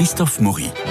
Christophe 0.00 0.40
Maury. 0.40 0.89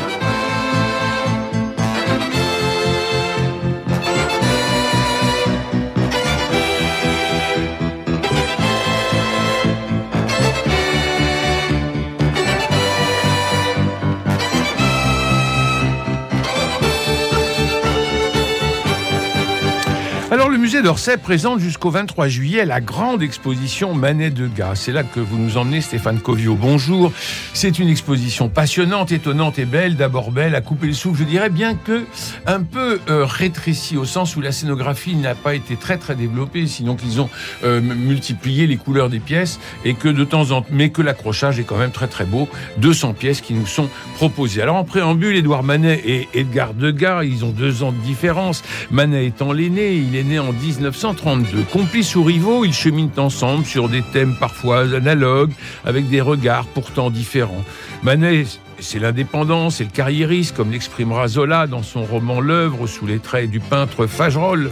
Alors 20.32 20.48
le 20.48 20.60
musée 20.60 20.84
d'Orsay 20.84 21.18
présente 21.18 21.60
jusqu'au 21.60 21.90
23 21.90 22.28
juillet 22.28 22.64
la 22.64 22.82
grande 22.82 23.24
exposition 23.24 23.96
Manet 23.96 24.30
Degas. 24.30 24.76
C'est 24.76 24.92
là 24.92 25.02
que 25.02 25.20
vous 25.20 25.40
nous 25.40 25.58
emmenez 25.58 25.82
Stéphane 25.82 26.20
Covio. 26.20 26.54
Bonjour. 26.54 27.12
C'est 27.56 27.80
une 27.80 27.90
exposition 27.90 28.48
passionnante, 28.48 29.12
étonnante 29.12 29.58
et 29.58 29.66
belle. 29.66 29.96
D'abord 29.96 30.30
belle, 30.30 30.54
à 30.54 30.62
couper 30.62 30.86
le 30.86 30.94
souffle, 30.94 31.22
je 31.22 31.24
dirais 31.24 31.50
bien 31.50 31.74
que 31.74 32.06
un 32.46 32.62
peu 32.62 33.00
euh, 33.10 33.26
rétrécie 33.26 33.98
au 33.98 34.06
sens 34.06 34.36
où 34.36 34.42
la 34.42 34.52
scénographie 34.52 35.16
n'a 35.16 35.34
pas 35.34 35.56
été 35.56 35.76
très 35.76 35.98
très 35.98 36.14
développée, 36.14 36.68
sinon 36.68 36.96
qu'ils 36.96 37.22
ont 37.22 37.30
euh, 37.64 37.82
multiplié 37.82 38.68
les 38.68 38.78
couleurs 38.78 39.10
des 39.10 39.20
pièces 39.20 39.60
et 39.84 39.96
que 39.96 40.10
de 40.10 40.24
temps 40.24 40.52
en 40.52 40.62
temps, 40.62 40.68
mais 40.70 40.90
que 40.90 41.02
l'accrochage 41.02 41.60
est 41.60 41.64
quand 41.64 41.80
même 41.80 41.90
très 41.90 42.08
très 42.08 42.26
beau. 42.26 42.48
200 42.78 43.14
pièces 43.14 43.42
qui 43.42 43.56
nous 43.56 43.66
sont 43.66 43.90
proposées. 44.14 44.62
Alors 44.62 44.76
en 44.76 44.84
préambule, 44.84 45.36
Édouard 45.36 45.64
Manet 45.64 46.04
et 46.06 46.30
Edgar 46.36 46.76
Degas, 46.76 47.24
ils 47.24 47.46
ont 47.46 47.50
deux 47.50 47.82
ans 47.82 47.92
de 47.92 47.98
différence. 48.06 48.62
Manet 48.92 49.26
étant 49.26 49.54
l'aîné, 49.54 49.96
né 50.24 50.40
en 50.40 50.54
1932. 50.54 51.64
Complices 51.72 52.16
ou 52.16 52.24
rivaux, 52.24 52.66
ils 52.66 52.74
cheminent 52.74 53.12
ensemble 53.18 53.66
sur 53.66 53.90
des 53.90 54.02
thèmes 54.02 54.36
parfois 54.40 54.82
analogues, 54.82 55.52
avec 55.86 56.10
des 56.10 56.22
regards 56.22 56.66
pourtant 56.68 57.10
différents. 57.10 57.64
Manet 58.04 58.46
c'est 58.82 59.00
l'indépendance 59.00 59.40
c'est 59.70 59.84
le 59.84 59.90
carriérisme, 59.90 60.56
comme 60.56 60.72
l'exprimera 60.72 61.28
Zola 61.28 61.68
dans 61.68 61.84
son 61.84 62.04
roman 62.04 62.40
L'œuvre, 62.40 62.88
sous 62.88 63.06
les 63.06 63.20
traits 63.20 63.50
du 63.50 63.60
peintre 63.60 64.08
Fagerolles. 64.08 64.70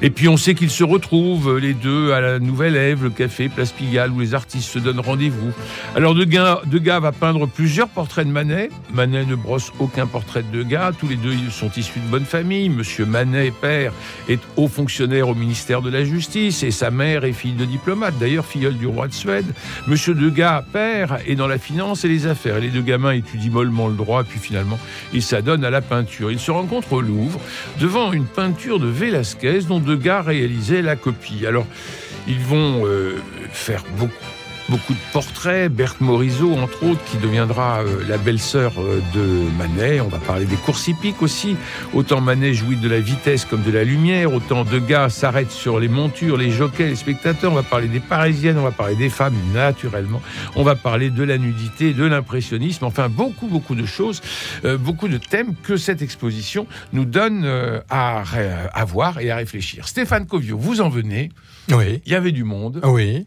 Et 0.00 0.10
puis 0.10 0.28
on 0.28 0.36
sait 0.36 0.54
qu'ils 0.54 0.70
se 0.70 0.84
retrouvent, 0.84 1.58
les 1.58 1.74
deux, 1.74 2.12
à 2.12 2.20
la 2.20 2.38
Nouvelle 2.38 2.76
Ève, 2.76 3.04
le 3.04 3.10
café 3.10 3.48
Place 3.48 3.72
Pigalle, 3.72 4.12
où 4.12 4.20
les 4.20 4.34
artistes 4.34 4.70
se 4.70 4.78
donnent 4.78 5.00
rendez-vous. 5.00 5.52
Alors 5.96 6.14
Degas, 6.14 6.60
Degas 6.66 7.00
va 7.00 7.12
peindre 7.12 7.46
plusieurs 7.46 7.88
portraits 7.88 8.26
de 8.26 8.32
Manet. 8.32 8.70
Manet 8.92 9.24
ne 9.24 9.34
brosse 9.34 9.72
aucun 9.78 10.06
portrait 10.06 10.42
de 10.42 10.58
Degas. 10.58 10.92
Tous 10.92 11.08
les 11.08 11.16
deux 11.16 11.34
sont 11.50 11.70
issus 11.76 11.98
de 11.98 12.08
bonne 12.10 12.24
famille. 12.24 12.68
Monsieur 12.68 13.06
Manet, 13.06 13.50
père, 13.50 13.92
est 14.28 14.40
haut 14.56 14.68
fonctionnaire 14.68 15.28
au 15.28 15.34
ministère 15.34 15.82
de 15.82 15.90
la 15.90 16.04
Justice 16.04 16.62
et 16.62 16.70
sa 16.70 16.90
mère 16.90 17.24
est 17.24 17.32
fille 17.32 17.52
de 17.52 17.64
diplomate, 17.64 18.14
d'ailleurs 18.18 18.46
filleule 18.46 18.76
du 18.76 18.86
roi 18.86 19.08
de 19.08 19.14
Suède. 19.14 19.46
Monsieur 19.86 20.14
Degas, 20.14 20.62
père, 20.72 21.18
est 21.26 21.34
dans 21.34 21.48
la 21.48 21.58
finance 21.58 22.04
et 22.04 22.08
les 22.08 22.26
affaires. 22.26 22.58
Et 22.58 22.60
les 22.60 22.68
deux 22.68 22.82
gamins 22.82 23.12
étudient 23.12 23.37
dit 23.38 23.50
mollement 23.50 23.88
le 23.88 23.94
droit, 23.94 24.24
puis 24.24 24.38
finalement, 24.38 24.78
il 25.12 25.22
s'adonne 25.22 25.64
à 25.64 25.70
la 25.70 25.80
peinture. 25.80 26.30
Il 26.30 26.38
se 26.38 26.50
rencontre 26.50 26.92
au 26.92 27.00
Louvre 27.00 27.40
devant 27.80 28.12
une 28.12 28.26
peinture 28.26 28.78
de 28.78 28.88
Velázquez 28.88 29.60
dont 29.68 29.80
Degas 29.80 30.22
réalisait 30.22 30.82
la 30.82 30.96
copie. 30.96 31.46
Alors, 31.46 31.66
ils 32.26 32.40
vont 32.40 32.84
euh, 32.84 33.16
faire 33.52 33.84
beaucoup 33.98 34.37
beaucoup 34.68 34.92
de 34.92 34.98
portraits. 35.12 35.72
Berthe 35.72 36.00
Morisot, 36.00 36.54
entre 36.54 36.84
autres, 36.84 37.02
qui 37.10 37.16
deviendra 37.18 37.80
euh, 37.80 38.02
la 38.08 38.18
belle-sœur 38.18 38.72
euh, 38.78 39.00
de 39.14 39.50
Manet. 39.56 40.00
On 40.00 40.08
va 40.08 40.18
parler 40.18 40.44
des 40.44 40.56
courses 40.56 40.88
hippiques 40.88 41.22
aussi. 41.22 41.56
Autant 41.94 42.20
Manet 42.20 42.54
jouit 42.54 42.76
de 42.76 42.88
la 42.88 43.00
vitesse 43.00 43.44
comme 43.44 43.62
de 43.62 43.70
la 43.70 43.84
lumière, 43.84 44.32
autant 44.32 44.64
Degas 44.64 45.10
s'arrête 45.10 45.50
sur 45.50 45.80
les 45.80 45.88
montures, 45.88 46.36
les 46.36 46.50
jockeys, 46.50 46.88
les 46.88 46.96
spectateurs. 46.96 47.52
On 47.52 47.54
va 47.54 47.62
parler 47.62 47.88
des 47.88 48.00
parisiennes, 48.00 48.58
on 48.58 48.62
va 48.62 48.70
parler 48.70 48.96
des 48.96 49.08
femmes, 49.08 49.36
naturellement. 49.54 50.20
On 50.56 50.62
va 50.62 50.74
parler 50.74 51.10
de 51.10 51.22
la 51.22 51.38
nudité, 51.38 51.92
de 51.92 52.04
l'impressionnisme. 52.04 52.84
Enfin, 52.84 53.08
beaucoup, 53.08 53.48
beaucoup 53.48 53.74
de 53.74 53.86
choses, 53.86 54.20
euh, 54.64 54.76
beaucoup 54.76 55.08
de 55.08 55.18
thèmes 55.18 55.54
que 55.62 55.76
cette 55.76 56.02
exposition 56.02 56.66
nous 56.92 57.04
donne 57.04 57.46
à, 57.90 58.22
à 58.72 58.84
voir 58.84 59.20
et 59.20 59.30
à 59.30 59.36
réfléchir. 59.36 59.88
Stéphane 59.88 60.26
Covio, 60.26 60.58
vous 60.58 60.80
en 60.80 60.88
venez. 60.88 61.30
Oui. 61.70 62.00
Il 62.06 62.12
y 62.12 62.14
avait 62.14 62.32
du 62.32 62.44
monde. 62.44 62.80
Oui. 62.84 63.26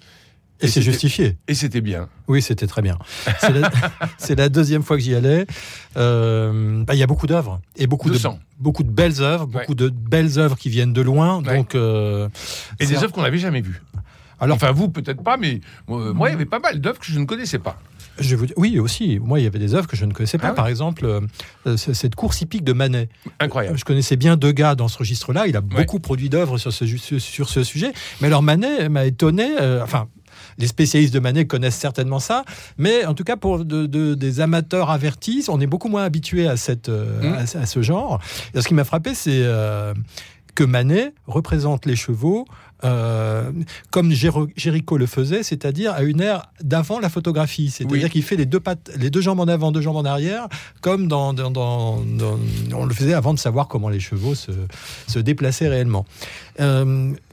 Et, 0.61 0.67
c'est 0.67 0.81
justifié. 0.81 1.37
Et 1.47 1.55
c'était 1.55 1.81
bien. 1.81 2.07
Oui, 2.27 2.41
c'était 2.41 2.67
très 2.67 2.81
bien. 2.81 2.97
C'est 4.17 4.35
la, 4.35 4.49
deuxième 4.49 4.83
fois 4.83 4.97
que 4.97 5.03
j'y 5.03 5.15
allais. 5.15 5.45
Euh, 5.97 6.83
bah, 6.83 6.93
il 6.93 6.99
y 6.99 7.03
a 7.03 7.07
beaucoup 7.07 7.27
d'œuvres 7.27 7.59
et 7.75 7.87
beaucoup 7.87 8.09
de, 8.09 8.19
beaucoup 8.59 8.83
de 8.83 8.91
belles 8.91 9.21
œuvres, 9.21 9.47
beaucoup 9.47 9.75
de 9.75 9.89
belles 9.89 10.39
œuvres 10.39 10.55
qui 10.55 10.69
viennent 10.69 10.93
de 10.93 11.01
loin. 11.01 11.41
Donc, 11.41 11.75
euh, 11.75 12.29
et 12.79 12.85
des 12.85 13.03
œuvres 13.03 13.11
qu'on 13.11 13.23
n'avait 13.23 13.37
jamais 13.37 13.61
vues. 13.61 13.81
Alors, 14.39 14.55
enfin, 14.55 14.71
vous 14.71 14.89
peut-être 14.89 15.23
pas, 15.23 15.37
mais 15.37 15.61
euh, 15.89 16.13
moi, 16.13 16.29
il 16.29 16.31
y 16.31 16.35
avait 16.35 16.45
pas 16.45 16.59
mal 16.59 16.79
d'œuvres 16.79 16.99
que 16.99 17.05
je 17.05 17.19
ne 17.19 17.25
connaissais 17.25 17.59
pas. 17.59 17.77
Je 18.19 18.35
vous... 18.35 18.47
Oui, 18.57 18.79
aussi. 18.79 19.19
Moi, 19.19 19.39
il 19.39 19.43
y 19.43 19.47
avait 19.47 19.59
des 19.59 19.75
œuvres 19.75 19.87
que 19.87 19.95
je 19.95 20.05
ne 20.05 20.13
connaissais 20.13 20.39
pas. 20.39 20.49
Ah 20.49 20.53
Par 20.53 20.67
exemple, 20.67 21.21
cette 21.75 22.15
course 22.15 22.41
hippique 22.41 22.63
de 22.63 22.73
Manet. 22.73 23.09
Incroyable. 23.39 23.77
Je 23.77 23.85
connaissais 23.85 24.15
bien 24.15 24.37
Degas 24.37 24.75
dans 24.75 24.87
ce 24.87 24.97
registre-là. 24.97 25.47
Il 25.47 25.55
a 25.55 25.61
beaucoup 25.61 25.99
produit 25.99 26.29
d'œuvres 26.29 26.57
sur 26.57 26.73
ce, 26.73 26.85
sur 27.19 27.49
ce 27.49 27.63
sujet. 27.63 27.93
Mais 28.19 28.27
alors, 28.27 28.41
Manet 28.41 28.89
m'a 28.89 29.05
étonné. 29.05 29.47
enfin, 29.81 30.07
les 30.57 30.67
spécialistes 30.67 31.13
de 31.13 31.19
Manet 31.19 31.45
connaissent 31.45 31.77
certainement 31.77 32.19
ça, 32.19 32.43
mais 32.77 33.05
en 33.05 33.13
tout 33.13 33.23
cas 33.23 33.37
pour 33.37 33.65
des 33.65 34.39
amateurs 34.39 34.89
avertis, 34.89 35.45
on 35.49 35.59
est 35.59 35.67
beaucoup 35.67 35.89
moins 35.89 36.03
habitué 36.03 36.47
à, 36.47 36.57
cette, 36.57 36.89
euh, 36.89 37.21
mmh. 37.21 37.57
à, 37.57 37.65
ce 37.65 37.81
genre. 37.81 38.19
Et 38.53 38.61
ce 38.61 38.67
qui 38.67 38.73
m'a 38.73 38.83
frappé, 38.83 39.13
c'est 39.15 39.41
euh, 39.43 39.93
que 40.55 40.63
Manet 40.63 41.13
représente 41.27 41.85
les 41.85 41.95
chevaux 41.95 42.45
euh, 42.83 43.51
comme 43.91 44.11
Géricault 44.11 44.97
le 44.97 45.05
faisait, 45.05 45.43
c'est-à-dire 45.43 45.93
à 45.93 46.01
une 46.01 46.19
ère 46.19 46.47
d'avant 46.61 46.99
la 46.99 47.09
photographie. 47.09 47.69
C'est-à-dire 47.69 48.09
qu'il 48.09 48.23
fait 48.23 48.35
les 48.35 48.47
deux, 48.47 48.59
pattes, 48.59 48.91
les 48.97 49.11
deux 49.11 49.21
jambes 49.21 49.39
en 49.39 49.47
avant, 49.47 49.71
deux 49.71 49.81
jambes 49.81 49.97
en 49.97 50.05
arrière, 50.05 50.47
comme 50.81 51.07
dans, 51.07 51.35
on 51.35 52.85
le 52.85 52.93
faisait 52.93 53.13
avant 53.13 53.33
de 53.33 53.39
savoir 53.39 53.67
comment 53.67 53.89
les 53.89 53.99
chevaux 53.99 54.33
se, 54.33 54.51
se 55.07 55.19
déplaçaient 55.19 55.67
réellement 55.69 56.05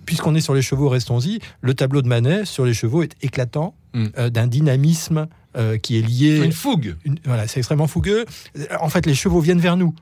puisqu'on 0.09 0.35
est 0.35 0.41
sur 0.41 0.55
les 0.55 0.63
chevaux, 0.63 0.89
restons-y. 0.89 1.39
Le 1.61 1.75
tableau 1.75 2.01
de 2.01 2.09
Manet 2.09 2.47
sur 2.47 2.65
les 2.65 2.73
chevaux 2.73 3.03
est 3.03 3.15
éclatant, 3.21 3.75
mm. 3.93 4.07
euh, 4.17 4.31
d'un 4.31 4.47
dynamisme 4.47 5.29
euh, 5.55 5.77
qui 5.77 5.99
est 5.99 6.01
lié. 6.01 6.43
Une 6.43 6.51
fougue. 6.51 6.97
voilà, 7.27 7.47
c'est 7.47 7.61
extrêmement 7.61 7.87
fougueux. 7.87 8.25
Euh, 8.57 8.65
en 8.81 8.89
fait, 8.89 9.05
les 9.05 9.15
chevaux 9.15 9.41
viennent 9.41 9.61
vers 9.61 9.77
nous. 9.77 9.95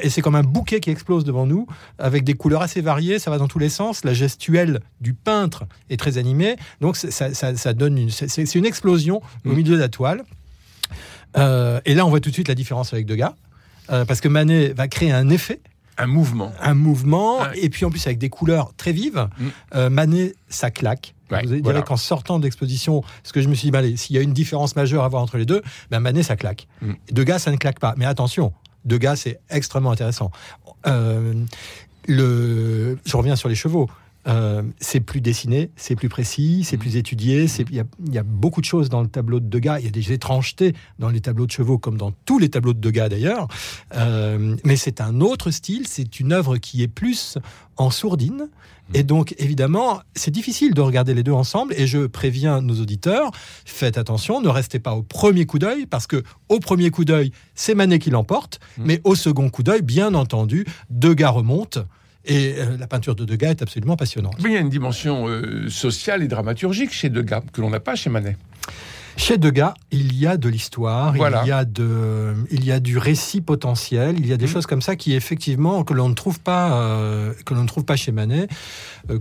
et 0.00 0.10
c'est 0.10 0.22
comme 0.22 0.36
un 0.36 0.44
bouquet 0.44 0.78
qui 0.78 0.90
explose 0.90 1.24
devant 1.24 1.44
nous, 1.44 1.66
avec 1.98 2.22
des 2.22 2.34
couleurs 2.34 2.62
assez 2.62 2.80
variées. 2.80 3.18
Ça 3.18 3.32
va 3.32 3.38
dans 3.38 3.48
tous 3.48 3.58
les 3.58 3.68
sens. 3.68 4.04
La 4.04 4.14
gestuelle 4.14 4.78
du 5.00 5.12
peintre 5.12 5.64
est 5.90 5.96
très 5.96 6.18
animée. 6.18 6.54
Donc, 6.80 6.96
ça, 6.96 7.72
donne 7.72 7.98
une. 7.98 8.10
C'est 8.10 8.54
une 8.54 8.64
explosion 8.64 9.20
au 9.44 9.48
mm. 9.48 9.56
milieu 9.56 9.74
de 9.74 9.80
la 9.80 9.88
toile. 9.88 10.22
et 11.34 11.94
là, 11.94 12.06
on 12.06 12.10
voit 12.10 12.20
tout 12.20 12.30
de 12.30 12.34
suite 12.34 12.46
la 12.46 12.54
différence 12.54 12.92
avec 12.92 13.06
Degas. 13.06 13.34
parce 13.88 14.20
que 14.20 14.28
Manet 14.28 14.68
va 14.68 14.86
créer 14.86 15.10
un 15.10 15.28
effet 15.30 15.58
un 15.98 16.06
mouvement. 16.06 16.52
Un 16.60 16.74
mouvement, 16.74 17.50
et 17.52 17.68
puis 17.68 17.84
en 17.84 17.90
plus 17.90 18.06
avec 18.06 18.18
des 18.18 18.30
couleurs 18.30 18.72
très 18.76 18.92
vives. 18.92 19.28
Mm. 19.38 19.46
Euh, 19.74 19.90
Manet, 19.90 20.34
ça 20.48 20.70
claque. 20.70 21.14
Vous 21.30 21.60
direz 21.60 21.82
qu'en 21.82 21.98
sortant 21.98 22.38
d'exposition, 22.38 23.02
ce 23.22 23.32
que 23.32 23.42
je 23.42 23.48
me 23.48 23.54
suis 23.54 23.70
dit, 23.70 23.96
s'il 23.98 24.16
y 24.16 24.18
a 24.18 24.22
une 24.22 24.32
différence 24.32 24.76
majeure 24.76 25.04
à 25.04 25.08
voir 25.08 25.22
entre 25.22 25.36
les 25.36 25.44
deux, 25.44 25.62
ben 25.90 26.00
Manet, 26.00 26.22
ça 26.22 26.36
claque. 26.36 26.66
Mm. 26.80 26.92
Degas, 27.12 27.40
ça 27.40 27.50
ne 27.50 27.56
claque 27.56 27.80
pas. 27.80 27.94
Mais 27.98 28.06
attention, 28.06 28.52
Degas, 28.84 29.16
c'est 29.16 29.40
extrêmement 29.50 29.90
intéressant. 29.90 30.30
Euh, 30.86 31.34
le... 32.06 32.98
Je 33.04 33.16
reviens 33.16 33.36
sur 33.36 33.48
les 33.48 33.54
chevaux. 33.54 33.90
Euh, 34.28 34.62
c'est 34.78 35.00
plus 35.00 35.20
dessiné, 35.20 35.70
c'est 35.76 35.96
plus 35.96 36.08
précis, 36.08 36.62
c'est 36.64 36.76
mm. 36.76 36.80
plus 36.80 36.96
étudié. 36.96 37.46
Il 37.70 37.84
y, 38.12 38.18
a 38.18 38.22
beaucoup 38.22 38.60
de 38.60 38.66
choses 38.66 38.88
dans 38.88 39.00
le 39.00 39.08
tableau 39.08 39.40
de 39.40 39.48
Degas. 39.48 39.78
Il 39.78 39.84
y 39.86 39.88
a 39.88 39.90
des 39.90 40.12
étrangetés 40.12 40.74
dans 40.98 41.08
les 41.08 41.20
tableaux 41.20 41.46
de 41.46 41.50
chevaux, 41.50 41.78
comme 41.78 41.96
dans 41.96 42.12
tous 42.24 42.38
les 42.38 42.48
tableaux 42.48 42.74
de 42.74 42.80
Degas 42.80 43.08
d'ailleurs. 43.08 43.48
Euh, 43.94 44.56
mais 44.64 44.76
c'est 44.76 45.00
un 45.00 45.20
autre 45.20 45.50
style. 45.50 45.86
C'est 45.86 46.20
une 46.20 46.32
œuvre 46.32 46.58
qui 46.58 46.82
est 46.82 46.88
plus 46.88 47.38
en 47.76 47.90
sourdine. 47.90 48.48
Mm. 48.90 48.96
Et 48.96 49.02
donc, 49.02 49.34
évidemment, 49.38 50.00
c'est 50.14 50.30
difficile 50.30 50.74
de 50.74 50.80
regarder 50.82 51.14
les 51.14 51.22
deux 51.22 51.32
ensemble. 51.32 51.72
Et 51.78 51.86
je 51.86 52.06
préviens 52.06 52.60
nos 52.60 52.80
auditeurs, 52.80 53.30
faites 53.64 53.96
attention, 53.96 54.42
ne 54.42 54.48
restez 54.48 54.78
pas 54.78 54.92
au 54.92 55.02
premier 55.02 55.46
coup 55.46 55.58
d'œil, 55.58 55.86
parce 55.86 56.06
que 56.06 56.22
au 56.50 56.60
premier 56.60 56.90
coup 56.90 57.06
d'œil, 57.06 57.32
c'est 57.54 57.74
Manet 57.74 57.98
qui 57.98 58.10
l'emporte. 58.10 58.60
Mm. 58.76 58.82
Mais 58.84 59.00
au 59.04 59.14
second 59.14 59.48
coup 59.48 59.62
d'œil, 59.62 59.80
bien 59.80 60.12
entendu, 60.12 60.66
Degas 60.90 61.30
remonte. 61.30 61.78
Et 62.28 62.56
euh, 62.58 62.76
la 62.78 62.86
peinture 62.86 63.14
de 63.14 63.24
Degas 63.24 63.50
est 63.50 63.62
absolument 63.62 63.96
passionnante. 63.96 64.36
Mais 64.42 64.50
il 64.50 64.52
y 64.52 64.56
a 64.56 64.60
une 64.60 64.68
dimension 64.68 65.26
euh, 65.26 65.68
sociale 65.68 66.22
et 66.22 66.28
dramaturgique 66.28 66.92
chez 66.92 67.08
Degas 67.08 67.42
que 67.52 67.60
l'on 67.62 67.70
n'a 67.70 67.80
pas 67.80 67.96
chez 67.96 68.10
Manet. 68.10 68.36
Chez 69.16 69.38
Degas, 69.38 69.74
il 69.90 70.14
y 70.14 70.28
a 70.28 70.36
de 70.36 70.48
l'histoire, 70.48 71.16
il, 71.16 71.20
y 71.20 71.50
a 71.50 71.64
de, 71.64 72.34
il 72.52 72.64
y 72.64 72.70
a 72.70 72.78
du 72.78 72.98
récit 72.98 73.40
potentiel, 73.40 74.14
il 74.20 74.26
y 74.26 74.32
a 74.32 74.36
des 74.36 74.44
mmh. 74.44 74.48
choses 74.48 74.66
comme 74.66 74.82
ça 74.82 74.94
qui 74.94 75.14
effectivement 75.14 75.82
que 75.82 75.92
l'on 75.92 76.08
ne 76.08 76.14
trouve 76.14 76.38
pas, 76.38 76.80
euh, 76.80 77.32
que 77.44 77.54
l'on 77.54 77.62
ne 77.62 77.66
trouve 77.66 77.84
pas 77.84 77.96
chez 77.96 78.12
Manet. 78.12 78.46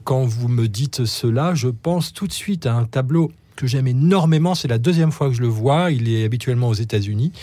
quand 0.04 0.24
vous 0.24 0.50
me 0.50 0.68
dites 0.68 1.06
cela, 1.06 1.56
je 1.56 1.70
pense 1.70 2.14
tout 2.14 2.28
de 2.28 2.34
suite 2.34 2.68
à 2.68 2.76
un 2.76 2.84
tableau 2.84 3.32
que 3.58 3.68
j'aime 3.68 3.88
énormément. 3.88 4.56
C'est 4.56 4.70
la 4.70 4.78
deuxième 4.78 5.12
fois 5.12 5.28
que 5.28 5.34
je 5.34 5.42
le 5.42 5.48
vois. 5.48 5.92
Il 5.92 6.10
est 6.10 6.24
habituellement 6.24 6.70
aux 6.70 6.74
États-Unis. 6.74 7.34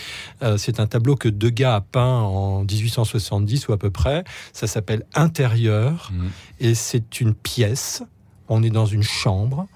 Euh, 0.41 0.57
c'est 0.57 0.79
un 0.79 0.87
tableau 0.87 1.15
que 1.15 1.29
Degas 1.29 1.75
a 1.75 1.81
peint 1.81 2.21
en 2.21 2.63
1870 2.63 3.67
ou 3.67 3.73
à 3.73 3.77
peu 3.77 3.91
près. 3.91 4.23
Ça 4.53 4.65
s'appelle 4.65 5.03
Intérieur 5.13 6.11
mmh. 6.11 6.25
et 6.61 6.73
c'est 6.73 7.21
une 7.21 7.35
pièce. 7.35 8.01
On 8.49 8.63
est 8.63 8.69
dans 8.71 8.85
une 8.85 9.03
chambre. 9.03 9.67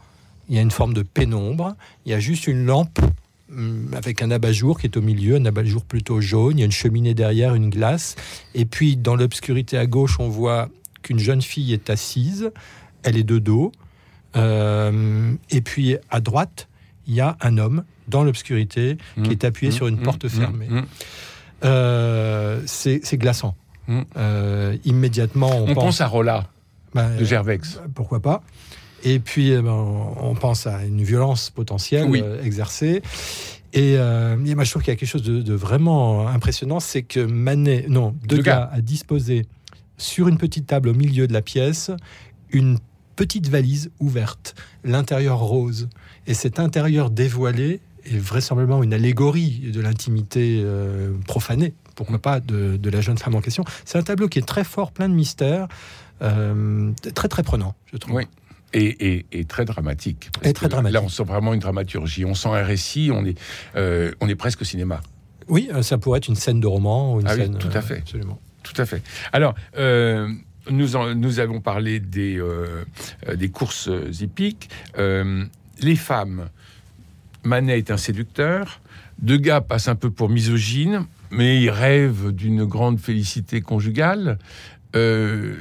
Il 0.47 0.56
y 0.56 0.57
a 0.57 0.62
une 0.62 0.71
forme 0.71 0.94
de 0.94 1.03
pénombre. 1.03 1.75
Il 2.06 2.12
y 2.12 2.15
a 2.15 2.19
juste 2.19 2.47
une 2.47 2.65
lampe 2.65 3.00
hum, 3.51 3.92
avec 3.94 4.21
un 4.21 4.31
abat-jour 4.31 4.80
qui 4.80 4.88
est 4.88 4.97
au 4.97 5.01
milieu, 5.01 5.35
un 5.35 5.45
abat-jour 5.45 5.83
plutôt 5.83 6.21
jaune. 6.21 6.57
Il 6.57 6.62
y 6.62 6.63
a 6.63 6.65
une 6.65 6.71
cheminée 6.71 7.13
derrière, 7.13 7.53
une 7.53 7.69
glace. 7.69 8.15
Et 8.56 8.65
puis, 8.65 8.95
dans 8.95 9.15
l'obscurité 9.15 9.77
à 9.77 9.85
gauche, 9.85 10.19
on 10.19 10.30
voit 10.30 10.69
qu'une 11.01 11.19
jeune 11.19 11.42
fille 11.42 11.74
est 11.74 11.89
assise. 11.89 12.51
Elle 13.03 13.18
est 13.18 13.24
de 13.24 13.39
dos. 13.39 13.71
Euh, 14.36 15.34
et 15.50 15.62
puis, 15.62 15.98
à 16.10 16.20
droite, 16.20 16.68
il 17.08 17.16
y 17.16 17.22
a 17.22 17.38
un 17.42 17.58
homme 17.58 17.84
dans 18.08 18.24
l'obscurité 18.24 18.98
qui 19.16 19.30
mmh. 19.30 19.31
est 19.31 19.44
appuyé 19.44 19.72
mmh. 19.72 19.76
sur 19.76 19.88
une 19.88 20.00
mmh. 20.00 20.04
porte 20.04 20.28
fermée. 20.28 20.68
Euh, 21.64 22.62
c'est 22.66 23.18
glaçant. 23.18 23.56
Euh, 24.18 24.78
immédiatement, 24.86 25.52
on, 25.68 25.74
pense, 25.74 26.00
à 26.02 26.08
Rolla 26.08 26.48
bah, 26.94 27.10
de 27.18 27.26
Gervex. 27.26 27.80
pourquoi 27.96 28.20
pas 28.20 28.44
et 29.04 29.20
puis, 29.20 29.52
eh 29.52 29.62
ben, 29.62 29.72
on 29.72 30.36
pense 30.36 30.68
à 30.68 30.84
une 30.84 31.04
violence 31.04 31.50
potentielle 31.50 32.38
exercée. 32.44 33.02
Et, 33.72 33.96
euh, 33.98 34.36
moi, 34.36 34.66
je 34.66 34.70
trouve 34.72 34.84
qu'il 34.84 34.92
y 34.92 34.96
a 34.96 34.98
quelque 34.98 35.08
chose 35.08 35.24
de, 35.24 35.54
vraiment 35.54 36.28
impressionnant, 36.28 36.81
c'est 36.81 37.04
que 37.04 37.22
Manet, 37.22 37.86
non, 37.88 38.14
Degas 38.28 38.70
a 38.74 38.81
disposé 38.81 39.46
sur 39.98 40.28
une 40.28 40.38
petite 40.38 40.68
table 40.68 40.90
au 40.90 40.94
milieu 40.94 41.28
de 41.28 41.34
la 41.34 41.42
pièce 41.42 41.92
une 42.52 42.80
petite 43.19 43.50
valise 43.50 43.92
ouverte, 44.00 44.56
l'intérieur 44.86 45.39
rose. 45.39 45.89
Et 46.25 46.33
cet 46.33 46.57
intérieur 46.57 47.10
dévoilé 47.10 47.81
est 48.06 48.18
vraisemblablement 48.18 48.81
une 48.81 48.94
allégorie 48.94 49.71
de 49.74 49.81
l'intimité 49.81 50.62
euh, 50.63 51.12
profanée, 51.27 51.74
pourquoi 51.95 52.19
pas, 52.19 52.39
de, 52.39 52.80
la 52.89 53.01
jeune 53.01 53.18
femme 53.18 53.36
en 53.36 53.42
question. 53.42 53.66
C'est 53.83 53.98
un 53.98 54.04
tableau 54.04 54.30
qui 54.30 54.39
est 54.39 54.48
très 54.48 54.63
fort, 54.63 54.94
plein 54.94 55.10
de 55.10 55.13
mystères, 55.13 55.68
euh, 56.21 56.94
très 57.13 57.27
très 57.27 57.44
prenant, 57.44 57.75
je 57.92 57.98
trouve. 57.98 58.16
Oui. 58.16 58.24
Et, 58.71 59.25
très 59.50 59.66
dramatique. 59.66 60.30
Et 60.44 60.54
très 60.54 60.69
dramatique. 60.69 60.94
Là, 60.94 61.01
on 61.04 61.10
sent 61.10 61.24
vraiment 61.24 61.54
une 61.54 61.60
dramaturgie. 61.60 62.24
On 62.24 62.36
sent 62.36 62.50
un 62.50 62.63
récit. 62.63 63.10
On 63.12 63.25
est, 63.25 63.38
euh, 63.75 64.13
on 64.21 64.30
est 64.30 64.36
presque 64.36 64.62
au 64.62 64.66
cinéma. 64.66 65.01
Oui, 65.50 65.69
ça 65.81 65.98
pourrait 65.98 66.19
être 66.19 66.30
une 66.30 66.36
scène 66.36 66.62
de 66.62 66.68
roman 66.68 67.16
ou 67.16 67.19
une 67.19 67.27
ah 67.27 67.36
scène. 67.36 67.57
tout 67.57 67.68
à 67.74 67.81
fait. 67.81 67.98
absolument. 67.98 68.39
Tout 68.63 68.81
à 68.81 68.86
fait. 68.86 69.01
Alors. 69.33 69.56
Nous, 70.69 71.16
nous 71.16 71.39
avons 71.39 71.62
parlé 71.62 72.00
des, 72.00 72.42
des 73.36 73.50
courses 73.50 73.89
hippiques. 74.19 74.69
les 74.98 75.95
femmes 75.95 76.50
Manet 77.44 77.77
est 77.77 77.92
un 77.92 77.98
séducteur. 77.98 78.81
Degas 79.21 79.62
passe 79.62 79.88
un 79.88 79.95
peu 79.95 80.10
pour 80.10 80.30
misogyne, 80.30 81.06
mais 81.31 81.62
il 81.62 81.69
rêve 81.69 82.31
d'une 82.31 82.66
grande 82.66 83.00
félicité 83.00 83.62
conjugale. 83.62 84.39
Euh, 84.95 85.56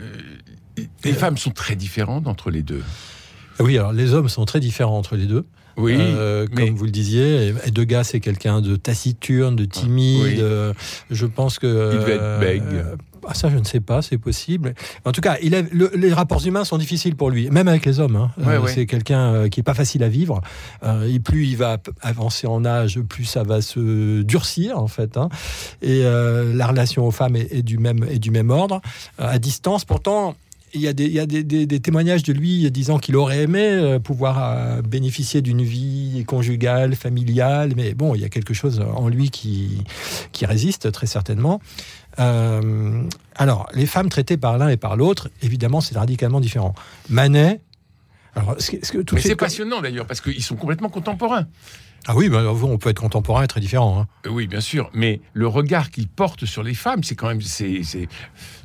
les 1.04 1.12
femmes 1.12 1.36
sont 1.36 1.50
très 1.50 1.76
différentes 1.76 2.26
entre 2.28 2.50
les 2.50 2.62
deux. 2.62 2.82
Oui, 3.60 3.76
alors 3.76 3.92
les 3.92 4.14
hommes 4.14 4.28
sont 4.28 4.44
très 4.44 4.60
différents 4.60 4.98
entre 4.98 5.16
les 5.16 5.26
deux. 5.26 5.44
Oui, 5.76 5.96
euh, 5.96 6.46
comme 6.52 6.74
vous 6.74 6.84
le 6.84 6.90
disiez, 6.90 7.54
Degas 7.72 8.04
c'est 8.04 8.20
quelqu'un 8.20 8.60
de 8.60 8.74
taciturne, 8.74 9.54
de 9.54 9.64
timide. 9.64 10.40
Euh, 10.40 10.74
je 11.10 11.26
pense 11.26 11.60
que 11.60 11.92
il 11.92 11.98
devait 12.00 12.14
être 12.14 12.40
bègue. 12.40 12.84
Ah, 13.30 13.34
ça, 13.34 13.50
je 13.50 13.58
ne 13.58 13.64
sais 13.64 13.80
pas, 13.80 14.00
c'est 14.00 14.16
possible. 14.16 14.74
En 15.04 15.12
tout 15.12 15.20
cas, 15.20 15.36
il 15.42 15.52
les 15.94 16.12
rapports 16.14 16.46
humains 16.46 16.64
sont 16.64 16.78
difficiles 16.78 17.14
pour 17.14 17.28
lui, 17.28 17.50
même 17.50 17.68
avec 17.68 17.84
les 17.84 18.00
hommes. 18.00 18.16
Hein. 18.16 18.30
Euh, 18.46 18.66
c'est 18.68 18.86
quelqu'un 18.86 19.34
euh, 19.34 19.48
qui 19.50 19.60
est 19.60 19.62
pas 19.62 19.74
facile 19.74 20.02
à 20.02 20.08
vivre. 20.08 20.40
Euh, 20.82 21.12
et 21.12 21.20
plus 21.20 21.46
il 21.46 21.58
va 21.58 21.76
avancer 22.00 22.46
en 22.46 22.64
âge, 22.64 22.98
plus 23.00 23.26
ça 23.26 23.42
va 23.42 23.60
se 23.60 24.22
durcir, 24.22 24.78
en 24.78 24.86
fait. 24.86 25.18
Hein. 25.18 25.28
Et 25.82 26.02
la 26.02 26.66
relation 26.66 27.06
aux 27.06 27.10
femmes 27.10 27.36
est, 27.36 27.62
du, 27.62 27.76
même, 27.76 28.02
est 28.10 28.18
du 28.18 28.30
même 28.30 28.48
ordre. 28.48 28.80
à 29.18 29.38
distance, 29.38 29.84
pourtant, 29.84 30.34
il 30.72 30.80
y 30.80 30.88
a, 30.88 30.92
des, 30.94 31.04
il 31.04 31.12
y 31.12 31.20
a 31.20 31.26
des, 31.26 31.42
des, 31.42 31.80
témoignages 31.80 32.22
de 32.22 32.32
lui 32.32 32.70
disant 32.70 32.98
qu'il 32.98 33.16
aurait 33.16 33.42
aimé 33.42 33.98
pouvoir 34.02 34.82
bénéficier 34.82 35.42
d'une 35.42 35.62
vie 35.62 36.24
conjugale, 36.26 36.94
familiale, 36.94 37.72
mais 37.76 37.94
bon, 37.94 38.14
il 38.14 38.20
y 38.20 38.24
a 38.24 38.28
quelque 38.28 38.54
chose 38.54 38.82
en 38.94 39.08
lui 39.08 39.30
qui, 39.30 39.84
qui 40.32 40.46
résiste 40.46 40.92
très 40.92 41.06
certainement. 41.06 41.60
Euh, 42.18 43.02
alors, 43.36 43.68
les 43.74 43.86
femmes 43.86 44.08
traitées 44.08 44.36
par 44.36 44.58
l'un 44.58 44.68
et 44.68 44.76
par 44.76 44.96
l'autre, 44.96 45.28
évidemment, 45.42 45.80
c'est 45.80 45.96
radicalement 45.96 46.40
différent. 46.40 46.74
Manet. 47.08 47.60
Alors, 48.34 48.56
Mais 49.12 49.20
c'est 49.20 49.36
passionnant 49.36 49.80
d'ailleurs, 49.80 50.06
parce 50.06 50.20
qu'ils 50.20 50.42
sont 50.42 50.56
complètement 50.56 50.90
contemporains. 50.90 51.46
Ah 52.06 52.14
oui, 52.14 52.28
bah, 52.28 52.42
on 52.62 52.78
peut 52.78 52.90
être 52.90 53.00
contemporain 53.00 53.42
et 53.42 53.48
très 53.48 53.60
différent. 53.60 54.00
Hein. 54.00 54.06
Euh, 54.26 54.30
oui, 54.30 54.46
bien 54.46 54.60
sûr. 54.60 54.90
Mais 54.94 55.20
le 55.34 55.46
regard 55.46 55.90
qu'ils 55.90 56.08
portent 56.08 56.46
sur 56.46 56.62
les 56.62 56.74
femmes, 56.74 57.02
c'est 57.02 57.16
quand 57.16 57.28
même. 57.28 57.40
C'est, 57.40 57.82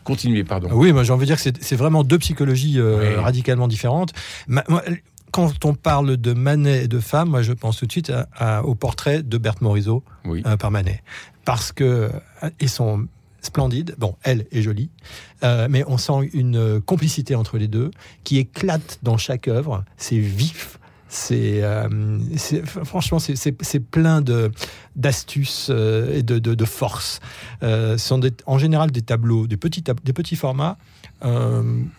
Continuez, 0.03 0.43
pardon. 0.43 0.69
oui, 0.71 0.91
moi 0.91 1.03
j'ai 1.03 1.13
envie 1.13 1.25
de 1.25 1.33
dire 1.33 1.41
que 1.41 1.51
c'est, 1.59 1.75
vraiment 1.75 2.03
deux 2.03 2.19
psychologies 2.19 2.77
euh, 2.77 3.19
radicalement 3.19 3.67
différentes. 3.67 4.13
quand 5.31 5.65
on 5.65 5.73
parle 5.73 6.17
de 6.17 6.33
Manet 6.33 6.83
et 6.83 6.87
de 6.87 6.99
femmes, 6.99 7.29
moi 7.29 7.41
je 7.41 7.53
pense 7.53 7.77
tout 7.77 7.85
de 7.85 7.91
suite 7.91 8.13
au 8.63 8.75
portrait 8.75 9.23
de 9.23 9.37
Berthe 9.37 9.61
Morisot 9.61 10.03
par 10.59 10.71
Manet. 10.71 11.01
Parce 11.43 11.71
que 11.71 12.11
ils 12.59 12.69
sont 12.69 13.07
splendide. 13.43 13.95
Bon, 13.97 14.15
elle 14.23 14.45
est 14.51 14.61
jolie, 14.61 14.89
euh, 15.43 15.67
mais 15.69 15.83
on 15.87 15.97
sent 15.97 16.29
une 16.33 16.81
complicité 16.81 17.35
entre 17.35 17.57
les 17.57 17.67
deux 17.67 17.91
qui 18.23 18.37
éclate 18.37 18.99
dans 19.03 19.17
chaque 19.17 19.47
œuvre. 19.47 19.83
C'est 19.97 20.17
vif. 20.17 20.79
C'est 21.09 21.61
euh, 21.61 21.87
franchement 22.85 23.19
c'est 23.19 23.79
plein 23.79 24.21
de 24.21 24.51
d'astuces 24.95 25.67
euh, 25.69 26.17
et 26.17 26.23
de, 26.23 26.39
de, 26.39 26.55
de 26.55 26.65
force. 26.65 27.19
ce 27.61 27.95
sont 27.97 28.21
en 28.47 28.57
général 28.57 28.89
des 28.89 29.03
tableaux, 29.03 29.45
des 29.45 29.57
petits 29.57 29.83
des 29.83 30.13
petits 30.13 30.35
formats 30.35 30.77
où 31.23 31.27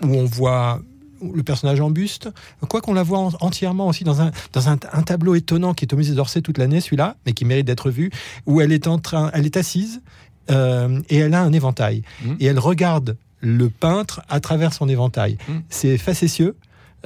on 0.02 0.25
voit 0.25 0.81
le 1.23 1.43
personnage 1.43 1.81
en 1.81 1.91
buste, 1.91 2.29
quoi 2.69 2.81
qu'on 2.81 2.93
la 2.93 3.02
voit 3.02 3.31
entièrement 3.41 3.87
aussi 3.88 4.05
dans 4.05 4.20
un, 4.20 4.31
dans 4.52 4.69
un, 4.69 4.76
un, 4.93 5.02
tableau 5.02 5.35
étonnant 5.35 5.73
qui 5.73 5.85
est 5.85 5.94
au 5.94 5.96
musée 5.96 6.12
d'Orsay 6.12 6.43
toute 6.43 6.58
l'année, 6.58 6.81
celui-là, 6.81 7.17
mais 7.25 7.32
qui 7.32 7.46
mérite 7.46 7.67
d'être 7.67 7.91
vu, 7.91 8.11
où 8.44 8.61
elle 8.61 8.73
est 8.73 8.87
en 8.87 8.99
train, 8.99 9.31
elle 9.32 9.46
est 9.46 9.56
assise, 9.56 10.02
euh, 10.50 11.00
et 11.08 11.19
elle 11.19 11.35
a 11.35 11.43
un 11.43 11.52
éventail. 11.52 12.02
Mmh. 12.25 12.32
Et 12.41 12.46
elle 12.46 12.58
regarde 12.58 13.17
le 13.41 13.69
peintre 13.69 14.23
à 14.29 14.41
travers 14.41 14.73
son 14.73 14.88
éventail. 14.88 15.38
Mmh. 15.49 15.52
C'est 15.69 15.99
facétieux, 15.99 16.56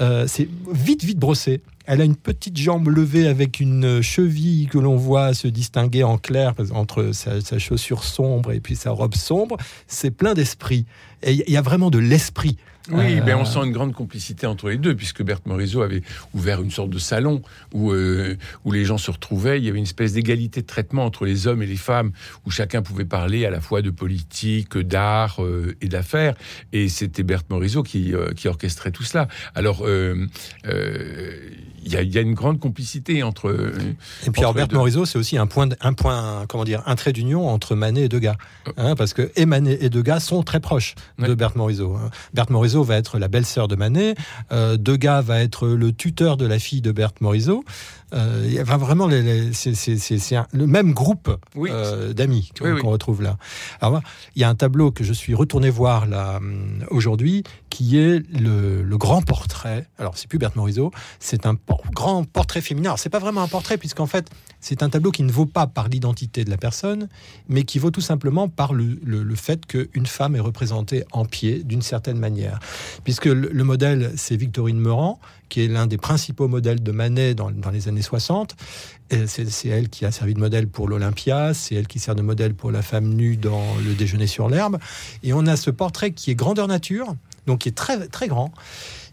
euh, 0.01 0.27
c'est 0.27 0.49
vite, 0.73 1.05
vite 1.05 1.19
brossé. 1.19 1.61
Elle 1.87 2.03
a 2.03 2.05
une 2.05 2.17
petite 2.17 2.57
jambe 2.57 2.89
levée 2.89 3.27
avec 3.27 3.61
une 3.61 4.03
cheville 4.03 4.69
que 4.69 4.79
l'on 4.79 4.97
voit 4.97 5.33
se 5.33 5.49
distinguer 5.49 6.05
en 6.05 6.19
clair 6.19 6.53
entre 6.73 7.13
sa, 7.13 7.41
sa 7.41 7.59
chaussure 7.59 8.05
sombre 8.05 8.53
et 8.53 8.61
puis 8.61 8.77
sa 8.77 8.91
robe 8.91 9.15
sombre. 9.15 9.57
C'est 9.87 10.11
plein 10.11 10.35
d'esprit. 10.35 10.85
Et 11.23 11.33
il 11.33 11.53
y 11.53 11.57
a 11.57 11.63
vraiment 11.63 11.91
de 11.91 11.99
l'esprit 11.99 12.59
oui, 12.91 13.17
mais 13.17 13.21
ben, 13.21 13.37
on 13.37 13.45
sent 13.45 13.61
une 13.65 13.73
grande 13.73 13.93
complicité 13.93 14.47
entre 14.47 14.71
les 14.71 14.79
deux, 14.79 14.95
puisque 14.95 15.23
Berthe 15.23 15.47
Morisot 15.47 15.83
avait 15.83 16.03
ouvert 16.33 16.63
une 16.63 16.71
sorte 16.71 16.91
de 16.91 16.99
salon 16.99 17.43
où, 17.75 17.93
euh, 17.93 18.37
où 18.65 18.73
les 18.73 18.85
gens 18.85 18.99
se 18.99 19.11
retrouvaient. 19.11 19.59
Il 19.59 19.65
y 19.65 19.69
avait 19.69 19.79
une 19.79 19.85
espèce 19.85 20.15
d'égalité 20.15 20.63
de 20.63 20.67
traitement 20.67 21.05
entre 21.05 21.27
les 21.27 21.47
hommes 21.47 21.63
et 21.63 21.67
les 21.67 21.77
femmes, 21.77 22.13
où 22.47 22.51
chacun 22.51 22.83
pouvait 22.83 23.05
parler 23.05 23.45
à 23.45 23.51
la 23.51 23.61
fois 23.61 23.83
de 23.83 23.91
politique, 23.91 24.79
d'art 24.79 25.43
euh, 25.43 25.77
et 25.81 25.89
d'affaires. 25.89 26.35
Et 26.73 26.89
c'était 26.89 27.23
Berthe 27.23 27.51
Morisot 27.51 27.83
qui, 27.83 28.15
euh, 28.15 28.33
qui 28.33 28.49
orchestrait 28.49 28.91
tout 28.91 29.05
cela. 29.05 29.29
Alors, 29.55 29.87
il 29.87 31.93
y, 31.93 32.19
a 32.19 32.21
une 32.21 32.35
grande 32.35 32.59
complicité 32.59 33.23
entre. 33.23 33.73
Et 34.27 34.31
puis, 34.31 34.43
Berthe 34.55 34.73
Morisot, 34.73 35.05
c'est 35.05 35.19
aussi 35.19 35.37
un 35.37 35.47
point, 35.47 35.69
un 35.81 35.93
point, 35.93 36.47
comment 36.49 36.65
dire, 36.65 36.83
un 36.87 36.97
trait 36.97 37.13
d'union 37.13 37.49
entre 37.49 37.75
Manet 37.75 38.03
et 38.03 38.09
Degas, 38.09 38.37
hein, 38.77 38.95
parce 38.97 39.15
que 39.15 39.31
et 39.37 39.47
Manet 39.47 39.79
et 39.81 39.91
Degas 39.91 40.21
sont 40.21 40.43
très 40.43 40.61
proches 40.61 40.95
de 41.19 41.35
Berthe 41.35 41.57
Morisot. 41.57 41.97
Hein. 41.97 42.11
Berthe 42.35 42.51
Morisot 42.51 42.78
va 42.83 42.97
être 42.97 43.19
la 43.19 43.29
belle-sœur 43.29 43.69
de 43.69 43.77
Manet, 43.77 44.15
euh, 44.53 44.77
Degas 44.77 45.23
va 45.23 45.41
être 45.41 45.69
le 45.69 45.93
tuteur 45.93 46.37
de 46.37 46.47
la 46.47 46.59
fille 46.59 46.81
de 46.81 46.93
Berthe 46.93 47.21
Morisot. 47.21 47.65
Euh, 48.15 48.45
il 48.47 48.55
y 48.55 48.59
a 48.59 48.65
vraiment 48.65 49.09
c'est 49.53 49.75
le 50.53 50.67
même 50.67 50.95
groupe 50.95 51.37
euh, 51.57 52.15
d'amis 52.15 52.51
qu'on 52.59 52.91
retrouve 52.91 53.23
là. 53.23 53.37
Alors 53.83 54.01
il 54.35 54.41
y 54.41 54.45
a 54.45 54.49
un 54.49 54.55
tableau 54.55 54.91
que 54.91 55.05
je 55.05 55.13
suis 55.13 55.35
retourné 55.35 55.69
voir 55.69 56.07
là 56.07 56.41
aujourd'hui 56.91 57.45
qui 57.69 57.99
est 57.99 58.23
le, 58.33 58.83
grand 58.97 59.23
portrait. 59.23 59.87
Alors 59.99 60.17
c'est 60.17 60.27
plus 60.27 60.39
Berthe 60.39 60.57
Morisot, 60.57 60.91
c'est 61.21 61.47
un 61.47 61.57
grand 61.95 62.25
portrait 62.25 62.63
féminin. 62.63 62.91
Alors 62.91 62.99
c'est 62.99 63.11
pas 63.11 63.19
vraiment 63.19 63.43
un 63.43 63.49
portrait 63.49 63.77
puisqu'en 63.77 64.07
fait 64.07 64.31
c'est 64.61 64.83
un 64.83 64.89
tableau 64.89 65.11
qui 65.11 65.23
ne 65.23 65.31
vaut 65.31 65.47
pas 65.47 65.67
par 65.67 65.89
l'identité 65.89 66.45
de 66.45 66.51
la 66.51 66.57
personne, 66.57 67.09
mais 67.49 67.63
qui 67.63 67.79
vaut 67.79 67.91
tout 67.91 68.01
simplement 68.01 68.49
par 68.49 68.73
le, 68.73 68.99
le, 69.05 69.35
fait 69.37 69.67
qu'une 69.67 70.07
femme 70.07 70.35
est 70.35 70.41
représentée 70.41 71.05
en 71.13 71.25
pied 71.25 71.63
d'une 71.63 71.83
certaine 71.83 72.19
manière. 72.19 72.59
Puisque 73.05 73.27
le, 73.27 73.65
modèle, 73.65 74.13
c'est 74.17 74.37
Victorine 74.37 74.79
Meurant, 74.79 75.21
qui 75.49 75.65
est 75.65 75.69
l'un 75.69 75.87
des 75.87 75.99
principaux 75.99 76.49
modèles 76.49 76.83
de 76.83 76.93
Manet 76.93 77.35
dans, 77.35 77.51
les 77.73 77.89
années 77.89 78.03
60. 78.03 78.57
C'est 79.27 79.69
elle 79.69 79.89
qui 79.89 80.05
a 80.05 80.13
servi 80.13 80.35
de 80.35 80.41
modèle 80.41 80.69
pour 80.69 80.89
l'Olympia, 80.89 81.55
c'est 81.55 81.75
elle 81.75 81.87
qui 81.87 81.99
sert 81.99 82.15
de 82.15 82.23
modèle 82.23 82.55
pour 82.55 82.71
la 82.71 82.83
femme 82.83 83.09
nue 83.09 83.37
dans 83.37 83.65
Le 83.85 83.95
déjeuner 83.95 84.27
sur 84.27 84.49
l'herbe. 84.49 84.79
Et 85.23 85.33
on 85.33 85.47
a 85.47 85.57
ce 85.57 85.71
portrait 85.71 86.13
qui 86.13 86.31
est 86.31 86.35
grandeur 86.35 86.69
nature, 86.69 87.15
donc 87.47 87.61
qui 87.61 87.69
est 87.69 87.77
très, 87.77 88.09
très 88.09 88.29
grand, 88.29 88.53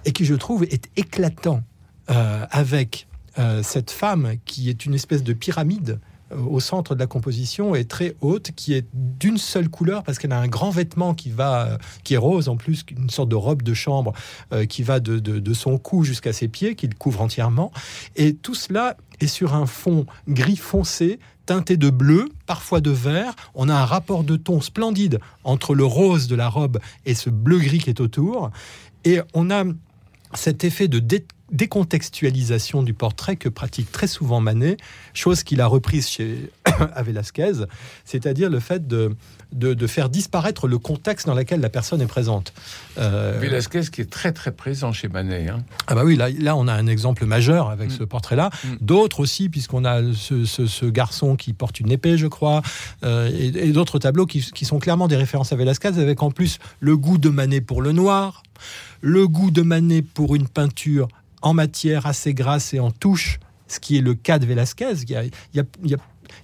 et 0.04 0.12
qui, 0.12 0.26
je 0.26 0.36
trouve, 0.36 0.64
est 0.64 0.90
éclatant 0.98 1.62
euh, 2.10 2.46
avec 2.52 3.08
euh, 3.40 3.64
cette 3.64 3.92
femme 3.92 4.36
qui 4.46 4.70
est 4.70 4.86
une 4.86 4.94
espèce 4.94 5.24
de 5.24 5.34
pyramide 5.34 6.00
au 6.32 6.60
centre 6.60 6.96
de 6.96 7.00
la 7.00 7.08
composition 7.08 7.76
est 7.76 7.90
très 7.90 8.16
haute, 8.22 8.52
qui 8.56 8.74
est 8.74 8.86
d'une 8.94 9.38
seule 9.38 9.70
couleur 9.70 10.04
parce 10.04 10.18
qu'elle 10.18 10.32
a 10.32 10.40
un 10.40 10.48
grand 10.48 10.70
vêtement 10.70 11.14
qui 11.14 11.30
va, 11.30 11.78
qui 12.04 12.16
est 12.16 12.18
rose 12.18 12.50
en 12.50 12.58
plus, 12.58 12.84
une 12.90 13.10
sorte 13.10 13.30
de 13.30 13.36
robe 13.36 13.62
de 13.62 13.74
chambre 13.74 14.14
qui 14.70 14.84
va 14.84 15.00
de, 15.00 15.20
de 15.20 15.54
son 15.54 15.78
cou 15.78 16.04
jusqu'à 16.04 16.34
ses 16.34 16.48
pieds, 16.48 16.76
qui 16.76 16.88
le 16.88 16.96
couvre 16.96 17.22
entièrement. 17.22 17.72
Et 18.16 18.36
tout 18.36 18.56
cela 18.56 18.98
est 19.20 19.28
sur 19.28 19.54
un 19.54 19.66
fond 19.66 20.06
gris 20.28 20.58
foncé, 20.58 21.20
teinté 21.46 21.78
de 21.78 21.90
bleu, 21.90 22.30
parfois 22.46 22.82
de 22.82 22.92
vert. 22.92 23.36
On 23.54 23.70
a 23.70 23.76
un 23.76 23.86
rapport 23.86 24.24
de 24.24 24.36
ton 24.36 24.62
splendide 24.62 25.20
entre 25.44 25.76
le 25.76 25.86
rose 25.86 26.28
de 26.28 26.36
la 26.36 26.50
robe 26.50 26.80
et 27.06 27.14
ce 27.14 27.30
bleu-gris 27.30 27.80
qui 27.80 27.90
est 27.90 28.02
autour. 28.02 28.52
Et 29.04 29.20
on 29.34 29.52
a 29.52 29.64
cet 30.34 30.64
effet 30.64 30.88
de 30.88 31.00
décontextualisation 31.52 32.82
du 32.82 32.94
portrait 32.94 33.36
que 33.36 33.50
pratique 33.50 33.92
très 33.92 34.08
souvent 34.08 34.40
Manet, 34.40 34.78
chose 35.14 35.44
qu'il 35.44 35.62
a 35.62 35.68
reprise 35.68 36.08
chez 36.08 36.50
à 36.96 37.04
Velasquez, 37.04 37.66
c'est-à-dire 38.04 38.50
le 38.50 38.60
fait 38.60 38.88
de, 38.88 39.16
de, 39.52 39.88
faire 39.88 40.10
disparaître 40.10 40.68
le 40.68 40.80
contexte 40.80 41.28
dans 41.28 41.36
lequel 41.36 41.62
la 41.62 41.70
personne 41.70 42.02
est 42.02 42.08
présente. 42.08 42.54
Euh... 42.98 43.38
Velasquez 43.40 43.82
qui 43.92 44.02
est 44.02 44.10
très 44.10 44.32
très 44.32 44.52
présent 44.52 44.92
chez 44.92 45.08
Manet. 45.08 45.50
Hein. 45.50 45.60
Ah 45.88 45.96
bah 45.96 46.04
oui, 46.04 46.16
là, 46.16 46.30
là 46.30 46.56
on 46.56 46.68
a 46.68 46.74
un 46.74 46.88
exemple 46.88 47.26
majeur 47.26 47.70
avec 47.70 47.90
mm. 47.90 47.98
ce 47.98 48.04
portrait-là. 48.04 48.50
Mm. 48.64 48.68
D'autres 48.82 49.20
aussi, 49.20 49.50
puisqu'on 49.50 49.86
a 49.86 50.02
ce, 50.14 50.86
garçon 50.86 51.36
qui 51.36 51.54
porte 51.54 51.80
une 51.80 51.92
épée, 51.92 52.18
je 52.18 52.28
crois, 52.28 52.62
euh, 53.04 53.30
et, 53.36 53.72
d'autres 53.72 54.00
tableaux 54.00 54.26
qui, 54.26 54.42
qui 54.42 54.66
sont 54.66 54.80
clairement 54.80 55.08
des 55.08 55.16
références 55.16 55.52
à 55.52 55.56
Velasquez, 55.56 56.00
avec 56.00 56.24
en 56.24 56.32
plus 56.32 56.60
le 56.80 56.98
goût 56.98 57.18
de 57.18 57.30
Manet 57.30 57.62
pour 57.62 57.82
le 57.82 57.92
noir, 57.92 58.44
le 59.02 59.28
goût 59.28 59.52
de 59.52 59.62
Manet 59.62 60.02
pour 60.02 60.36
une 60.36 60.48
peinture 60.48 61.08
en 61.46 61.54
matière 61.54 62.06
assez 62.08 62.34
grasse 62.34 62.74
et 62.74 62.82
en 62.82 62.92
touche, 62.92 63.40
ce 63.68 63.80
qui 63.80 63.98
est 63.98 64.02
le 64.02 64.16
cas 64.16 64.40
de 64.40 64.48
Velasquez. 64.48 64.94
Il 65.08 65.32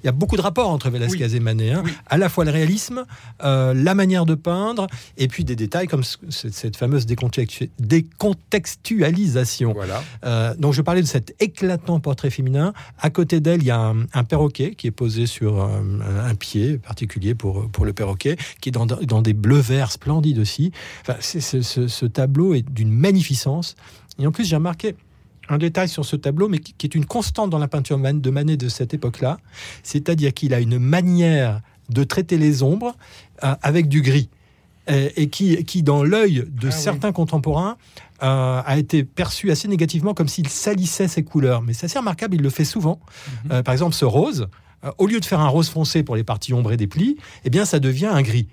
y 0.03 0.08
a, 0.08 0.12
beaucoup 0.12 0.38
de 0.38 0.41
rapports 0.41 0.70
entre 0.70 0.91
Velasquez 0.91 1.36
et 1.36 1.39
Manet. 1.39 1.72
Hein. 1.72 1.81
À 2.05 2.20
la 2.20 2.29
fois 2.29 2.46
le 2.46 2.51
réalisme, 2.51 3.03
euh, 3.43 3.74
la 3.74 3.96
manière 3.96 4.27
de 4.27 4.36
peindre, 4.36 4.86
et 5.17 5.27
puis 5.27 5.43
des 5.43 5.55
détails 5.55 5.88
comme 5.88 6.03
cette 6.29 6.77
fameuse 6.77 7.08
décontextualisation. 7.08 9.74
Voilà. 9.74 10.03
Euh, 10.24 10.53
donc 10.55 10.74
je 10.74 10.84
parlais 10.84 11.01
de 11.01 11.08
cet 11.08 11.34
éclatant 11.41 12.00
portrait 12.00 12.29
féminin. 12.29 12.74
À 13.00 13.10
côté 13.10 13.39
d'elle, 13.39 13.63
il 13.63 13.67
y 13.67 13.72
a 13.72 13.96
un, 14.13 14.24
perroquet 14.24 14.75
qui 14.75 14.86
est 14.86 14.91
posé 14.91 15.25
sur 15.25 15.63
euh, 15.63 15.79
un, 16.24 16.36
pied 16.36 16.77
particulier 16.77 17.34
pour, 17.34 17.72
pour 17.72 17.86
le 17.86 17.93
perroquet, 17.93 18.38
qui 18.62 18.70
est 18.70 18.72
dans, 18.72 19.22
des 19.24 19.34
bleus-verts 19.34 19.91
splendides 19.91 20.38
aussi. 20.38 20.72
Enfin, 21.01 21.15
ce 21.20 22.05
tableau 22.05 22.53
est 22.53 22.70
d'une 22.70 22.91
magnificence. 22.91 23.75
Et 24.21 24.27
en 24.27 24.31
plus, 24.31 24.45
j'ai 24.45 24.55
remarqué 24.55 24.95
un 25.49 25.57
détail 25.57 25.89
sur 25.89 26.05
ce 26.05 26.15
tableau, 26.15 26.47
mais 26.47 26.59
qui, 26.59 26.85
est 26.85 26.95
une 26.95 27.05
constante 27.05 27.49
dans 27.49 27.57
la 27.57 27.67
peinture 27.67 27.97
de 27.97 28.29
Manet 28.29 28.57
de 28.57 28.69
cette 28.69 28.93
époque-là, 28.93 29.37
c'est-à-dire 29.83 30.33
qu'il 30.33 30.53
a 30.53 30.59
une 30.59 30.79
manière 30.79 31.61
de 31.89 32.03
traiter 32.03 32.37
les 32.37 32.63
ombres 32.63 32.95
euh, 33.43 33.55
avec 33.61 33.89
du 33.89 34.01
gris, 34.01 34.29
et, 34.87 35.29
qui, 35.29 35.63
qui, 35.63 35.83
dans 35.83 36.03
l'œil 36.03 36.43
de 36.49 36.67
ah 36.67 36.71
certains 36.71 37.11
contemporains, 37.11 37.77
euh, 38.23 38.61
a 38.63 38.77
été 38.77 39.03
perçu 39.03 39.49
assez 39.49 39.67
négativement, 39.67 40.13
comme 40.13 40.27
s'il 40.27 40.47
salissait 40.47 41.07
ses 41.07 41.23
couleurs. 41.23 41.63
Mais 41.63 41.73
c'est 41.73 41.85
assez 41.85 41.97
remarquable, 41.97 42.35
il 42.35 42.41
le 42.41 42.49
fait 42.51 42.65
souvent. 42.65 42.99
Mhm. 43.45 43.51
Euh, 43.51 43.63
par 43.63 43.71
exemple, 43.71 43.95
ce 43.95 44.05
rose, 44.05 44.47
au 44.99 45.07
lieu 45.07 45.19
de 45.19 45.25
faire 45.25 45.39
un 45.39 45.47
rose 45.47 45.69
foncé 45.69 46.03
pour 46.03 46.15
les 46.15 46.23
parties 46.23 46.53
ombrées 46.53 46.77
des 46.77 46.87
plis, 46.87 47.17
eh 47.45 47.49
bien, 47.49 47.65
ça 47.65 47.79
devient 47.79 48.07
un 48.07 48.21
gris. 48.21 48.47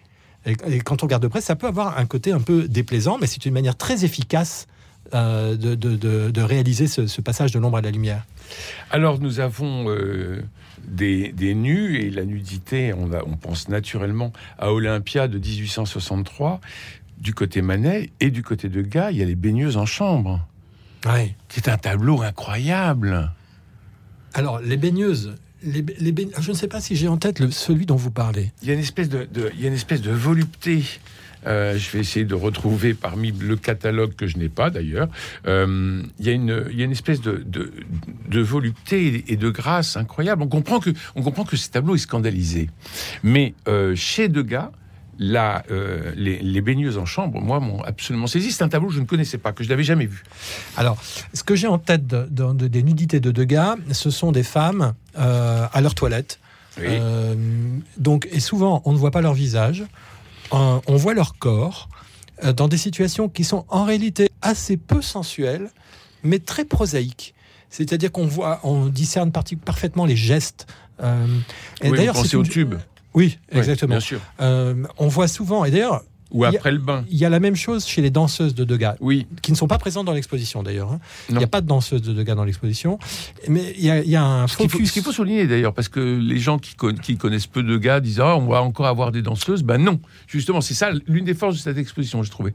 Et, 0.47 0.79
quand 0.81 1.03
on 1.03 1.07
regarde 1.07 1.23
de 1.23 1.29
près, 1.29 1.43
ça 1.43 1.55
peut 1.55 1.67
avoir 1.67 1.99
un 1.99 2.07
côté 2.07 2.33
un 2.33 2.41
peu 2.41 2.67
déplaisant, 2.67 3.19
mais 3.21 3.27
c'est 3.27 3.45
une 3.45 3.53
manière 3.53 3.77
très 3.77 4.05
efficace 4.05 4.67
euh, 5.15 5.57
de, 5.57 6.41
réaliser 6.41 6.87
ce, 6.87 7.21
passage 7.21 7.53
de 7.53 7.59
l'ombre 7.59 7.79
à 7.79 7.81
la 7.81 7.91
lumière. 7.91 8.27
Alors 8.91 9.21
nous 9.21 9.41
avons 9.41 9.89
euh, 9.89 10.43
des, 10.87 11.33
nus 11.55 11.99
et 11.99 12.11
la 12.11 12.25
nudité, 12.25 12.93
on, 12.93 13.11
on 13.27 13.37
pense 13.37 13.69
naturellement 13.69 14.33
à 14.59 14.73
Olympia 14.73 15.29
de 15.29 15.39
1863 15.39 16.61
du 17.19 17.35
côté 17.35 17.63
Manet 17.63 18.11
et 18.21 18.31
du 18.31 18.43
côté 18.43 18.69
de 18.69 18.83
Gars, 18.83 19.11
il 19.11 19.19
y 19.19 19.23
a 19.23 19.27
les 19.27 19.35
baigneuses 19.35 19.77
en 19.77 19.87
chambre. 19.87 20.47
Ouais. 21.07 21.35
C'est 21.49 21.69
un 21.69 21.79
tableau 21.79 22.23
incroyable. 22.23 23.33
Alors 24.35 24.61
les 24.61 24.77
baigneuses, 24.77 25.35
je 25.63 26.51
ne 26.51 26.57
sais 26.57 26.69
pas 26.69 26.81
si 26.81 26.97
j'ai 26.97 27.09
en 27.09 27.17
tête 27.17 27.51
celui 27.51 27.87
dont 27.87 27.97
vous 27.97 28.11
parlez. 28.11 28.53
Il 28.63 28.69
y 28.69 28.71
a 28.71 28.75
une 28.75 28.81
espèce 28.81 29.09
de, 29.09 29.29
il 29.55 29.61
y 29.61 29.65
a 29.65 29.69
une 29.69 29.75
espèce 29.75 30.01
de 30.01 30.13
volupté 30.13 30.83
euh, 31.47 31.79
je 31.79 31.91
vais 31.91 32.01
essayer 32.01 32.25
de 32.25 32.35
retrouver 32.35 32.95
parmi 32.95 33.33
le 33.33 33.57
catalogue 33.57 34.15
que 34.15 34.27
je 34.27 34.39
n'ai 34.39 34.49
pas 34.49 34.71
d'ailleurs. 34.71 35.09
Euh, 35.47 36.03
il 36.19 36.27
y, 36.27 36.31
a 36.31 36.33
une 36.33 36.93
espèce 36.93 37.21
de, 37.21 38.41
volupté 38.41 39.25
et 39.29 39.37
de 39.37 39.51
grâce 39.51 39.97
incroyable. 39.97 40.43
On 40.43 40.49
comprend 40.49 40.81
que, 40.81 40.91
on 41.15 41.23
comprend 41.23 41.45
que 41.45 41.57
ce 41.57 41.71
tableau 41.71 41.95
est 41.95 41.99
scandalisé. 41.99 42.71
Mais 43.23 43.55
euh, 43.69 43.95
chez 43.95 44.29
Degas, 44.29 44.73
Là, 45.19 45.65
les, 46.15 46.61
baigneuses 46.61 46.99
en 46.99 47.07
chambre, 47.07 47.41
moi, 47.41 47.59
m'ont 47.61 47.83
absolument 47.83 48.27
saisi. 48.27 48.53
C'est 48.53 48.63
un 48.63 48.69
tableau 48.69 48.89
que 48.89 48.95
je 48.95 49.01
ne 49.01 49.05
connaissais 49.05 49.39
pas, 49.39 49.53
que 49.53 49.65
je 49.65 49.69
n'avais 49.69 49.83
jamais 49.83 50.07
vu. 50.07 50.23
Alors, 50.77 50.97
ce 51.35 51.43
que 51.43 51.57
j'ai 51.57 51.67
en 51.67 51.79
tête 51.79 52.07
des 52.07 52.83
nudités 52.83 53.19
de 53.19 53.31
Degas, 53.31 53.77
ce 53.93 54.11
sont 54.11 54.31
des 54.31 54.45
femmes 54.45 54.95
à 55.17 55.81
leur 55.81 55.95
toilette. 55.95 56.39
donc, 57.97 58.29
et 58.31 58.41
souvent, 58.41 58.83
on 58.85 58.93
ne 58.93 58.99
voit 58.99 59.11
pas 59.11 59.21
leur 59.21 59.35
visage 59.35 59.85
on 60.51 60.97
voit 60.97 61.15
leur 61.15 61.39
corps 61.39 61.89
euh, 62.45 62.53
dans 62.53 62.69
des 62.69 62.77
situations 62.77 63.29
qui 63.29 63.45
sont 63.45 63.65
en 63.69 63.85
réalité 63.85 64.31
assez 64.43 64.77
peu 64.77 65.03
sensuelles, 65.03 65.71
mais 66.23 66.39
très 66.39 66.65
prosaïques. 66.65 67.35
C'est-à-dire 67.71 68.13
qu'on 68.13 68.27
voit, 68.27 68.61
on 68.63 68.87
discerne 68.87 69.31
parfaitement 69.33 70.07
les 70.07 70.17
gestes. 70.17 70.67
Euh, 71.03 71.27
et 71.83 71.91
d'ailleurs, 71.91 72.17
c'est 72.17 72.37
au 72.37 72.43
tube. 72.43 72.75
Oui, 73.19 73.39
exactement. 73.51 73.97
bien 73.97 74.01
sûr. 74.01 74.21
Euh, 74.41 74.85
on 74.97 75.09
voit 75.09 75.27
souvent, 75.27 75.65
et 75.65 75.73
d'ailleurs, 75.73 76.03
ou 76.31 76.45
après 76.45 76.71
le 76.71 76.79
bain. 76.79 77.05
Il 77.11 77.17
y 77.17 77.25
a 77.25 77.31
la 77.31 77.41
même 77.41 77.57
chose 77.57 77.85
chez 77.87 78.01
les 78.01 78.11
danseuses 78.11 78.55
de 78.55 78.63
Degas, 78.63 78.97
oui. 79.01 79.27
qui 79.43 79.51
ne 79.51 79.57
sont 79.57 79.67
pas 79.67 79.79
présentes 79.79 80.07
dans 80.07 80.13
l'exposition 80.13 80.63
d'ailleurs. 80.63 80.93
Hein. 80.93 81.01
Il 81.31 81.37
n'y 81.37 81.43
a 81.43 81.49
pas 81.49 81.61
de 81.61 81.67
danseuses 81.67 82.03
de 82.03 82.13
Degas 82.13 82.35
dans 82.35 82.45
l'exposition, 82.45 82.99
mais 83.49 83.75
il 83.77 83.85
y, 83.85 84.17
a, 84.17 84.25
un 84.25 84.47
focus. 84.47 84.89
Ce 84.89 84.93
qu'il 84.93 85.03
faut, 85.03 85.11
souligner 85.11 85.47
d'ailleurs, 85.47 85.73
parce 85.73 85.89
que 85.89 86.01
les 86.01 86.39
gens 86.39 86.59
qui, 86.59 86.77
connaissent 86.77 87.47
peu 87.47 87.63
de 87.63 87.73
Degas 87.73 88.01
disent 88.01 88.21
ah, 88.21 88.37
on 88.37 88.47
va 88.47 88.63
encore 88.63 88.87
avoir 88.87 89.11
des 89.11 89.23
danseuses. 89.23 89.63
Ben 89.63 89.79
non, 89.79 90.01
justement, 90.29 90.61
c'est 90.61 90.75
ça 90.75 90.91
l'une 91.07 91.25
des 91.25 91.35
forces 91.35 91.57
de 91.57 91.61
cette 91.61 91.79
exposition, 91.79 92.23
j'ai 92.23 92.31
trouvé 92.31 92.55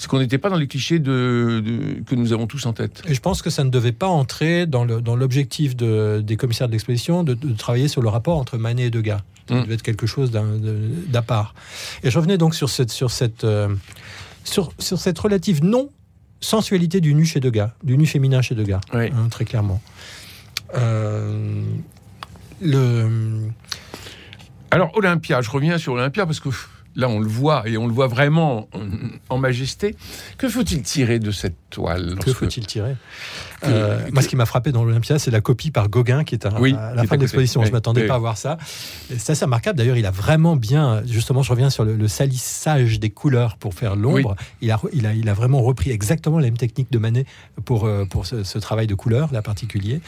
c'est 0.00 0.08
qu'on 0.08 0.18
n'était 0.18 0.38
pas 0.38 0.48
dans 0.48 0.56
les 0.56 0.66
clichés 0.66 0.98
de, 0.98 1.62
que 2.06 2.14
nous 2.14 2.32
avons 2.32 2.46
tous 2.46 2.64
en 2.64 2.72
tête. 2.72 3.02
Et 3.06 3.12
je 3.12 3.20
pense 3.20 3.42
que 3.42 3.50
ça 3.50 3.64
ne 3.64 3.70
devait 3.70 3.92
pas 3.92 4.06
entrer 4.06 4.64
dans 4.66 4.84
l'objectif 4.84 5.76
de, 5.76 6.22
des 6.24 6.36
commissaires 6.36 6.68
de 6.68 6.72
l'exposition 6.72 7.22
de, 7.22 7.36
travailler 7.52 7.86
sur 7.86 8.00
le 8.00 8.08
rapport 8.08 8.38
entre 8.38 8.56
Manet 8.56 8.84
et 8.84 8.90
Degas. 8.90 9.20
Ça 9.56 9.62
devait 9.62 9.74
être 9.74 9.82
quelque 9.82 10.06
chose 10.06 10.30
d'à 10.30 11.22
part. 11.22 11.54
Et 12.02 12.10
je 12.10 12.16
revenais 12.16 12.38
donc 12.38 12.54
sur 12.54 12.68
cette, 12.68 12.90
sur 12.90 13.10
cette, 13.10 13.44
euh, 13.44 13.68
sur, 14.44 14.72
sur, 14.78 14.98
cette 14.98 15.18
relative 15.18 15.64
non 15.64 15.90
sensualité 16.40 17.00
du 17.00 17.14
nu 17.14 17.24
chez 17.24 17.40
Degas, 17.40 17.72
du 17.82 17.98
nu 17.98 18.06
féminin 18.06 18.40
chez 18.42 18.54
Degas, 18.54 18.80
oui. 18.94 19.10
Hein, 19.14 19.28
très 19.30 19.44
clairement. 19.44 19.82
Euh, 20.74 21.62
le... 22.62 23.48
Alors 24.70 24.96
Olympia, 24.96 25.42
je 25.42 25.50
reviens 25.50 25.78
sur 25.78 25.94
Olympia 25.94 26.26
parce 26.26 26.40
que 26.40 26.48
là 26.96 27.08
on 27.08 27.20
le 27.20 27.28
voit 27.28 27.68
et 27.68 27.76
on 27.76 27.86
le 27.86 27.92
voit 27.92 28.06
vraiment 28.06 28.68
en, 29.28 29.38
majesté. 29.38 29.96
Que 30.38 30.48
faut-il 30.48 30.82
tirer 30.82 31.18
de 31.18 31.30
cette 31.30 31.56
toile 31.70 32.16
Que 32.22 32.32
faut-il 32.32 32.66
tirer 32.66 32.96
euh, 33.64 34.06
Moi, 34.12 34.22
ce 34.22 34.28
qui 34.28 34.36
m'a 34.36 34.46
frappé 34.46 34.72
dans 34.72 34.84
l'Olympia, 34.84 35.18
c'est 35.18 35.30
la 35.30 35.40
copie 35.40 35.70
par 35.70 35.88
Gauguin 35.88 36.24
qui 36.24 36.34
est 36.34 36.46
à, 36.46 36.50
la 36.50 37.04
fin 37.04 37.16
de 37.16 37.22
l'exposition. 37.22 37.62
Je 37.62 37.68
je 37.68 37.72
m'attendais 37.72 38.06
pas 38.06 38.16
à 38.16 38.18
voir 38.18 38.36
ça. 38.36 38.58
C'est 39.16 39.30
assez 39.30 39.44
remarquable. 39.44 39.78
D'ailleurs, 39.78 39.96
il 39.96 40.06
a 40.06 40.10
vraiment 40.10 40.56
bien, 40.56 41.02
justement, 41.06 41.42
je 41.42 41.50
reviens 41.50 41.70
sur 41.70 41.84
le, 41.84 42.08
salissage 42.08 42.98
des 42.98 43.10
couleurs 43.10 43.56
pour 43.56 43.74
faire 43.74 43.94
l'ombre. 43.94 44.34
Il, 44.60 44.70
a, 44.72 44.80
il, 44.92 45.06
a, 45.06 45.14
il 45.14 45.28
a 45.28 45.34
vraiment 45.34 45.62
repris 45.62 45.90
exactement 45.90 46.38
la 46.38 46.46
même 46.46 46.56
technique 46.56 46.90
de 46.90 46.98
Manet 46.98 47.24
pour, 47.64 47.84
euh, 47.84 48.04
pour 48.04 48.26
ce, 48.26 48.58
travail 48.58 48.86
de 48.86 48.94
couleur, 48.94 49.32
là 49.32 49.42
particulier. 49.42 50.00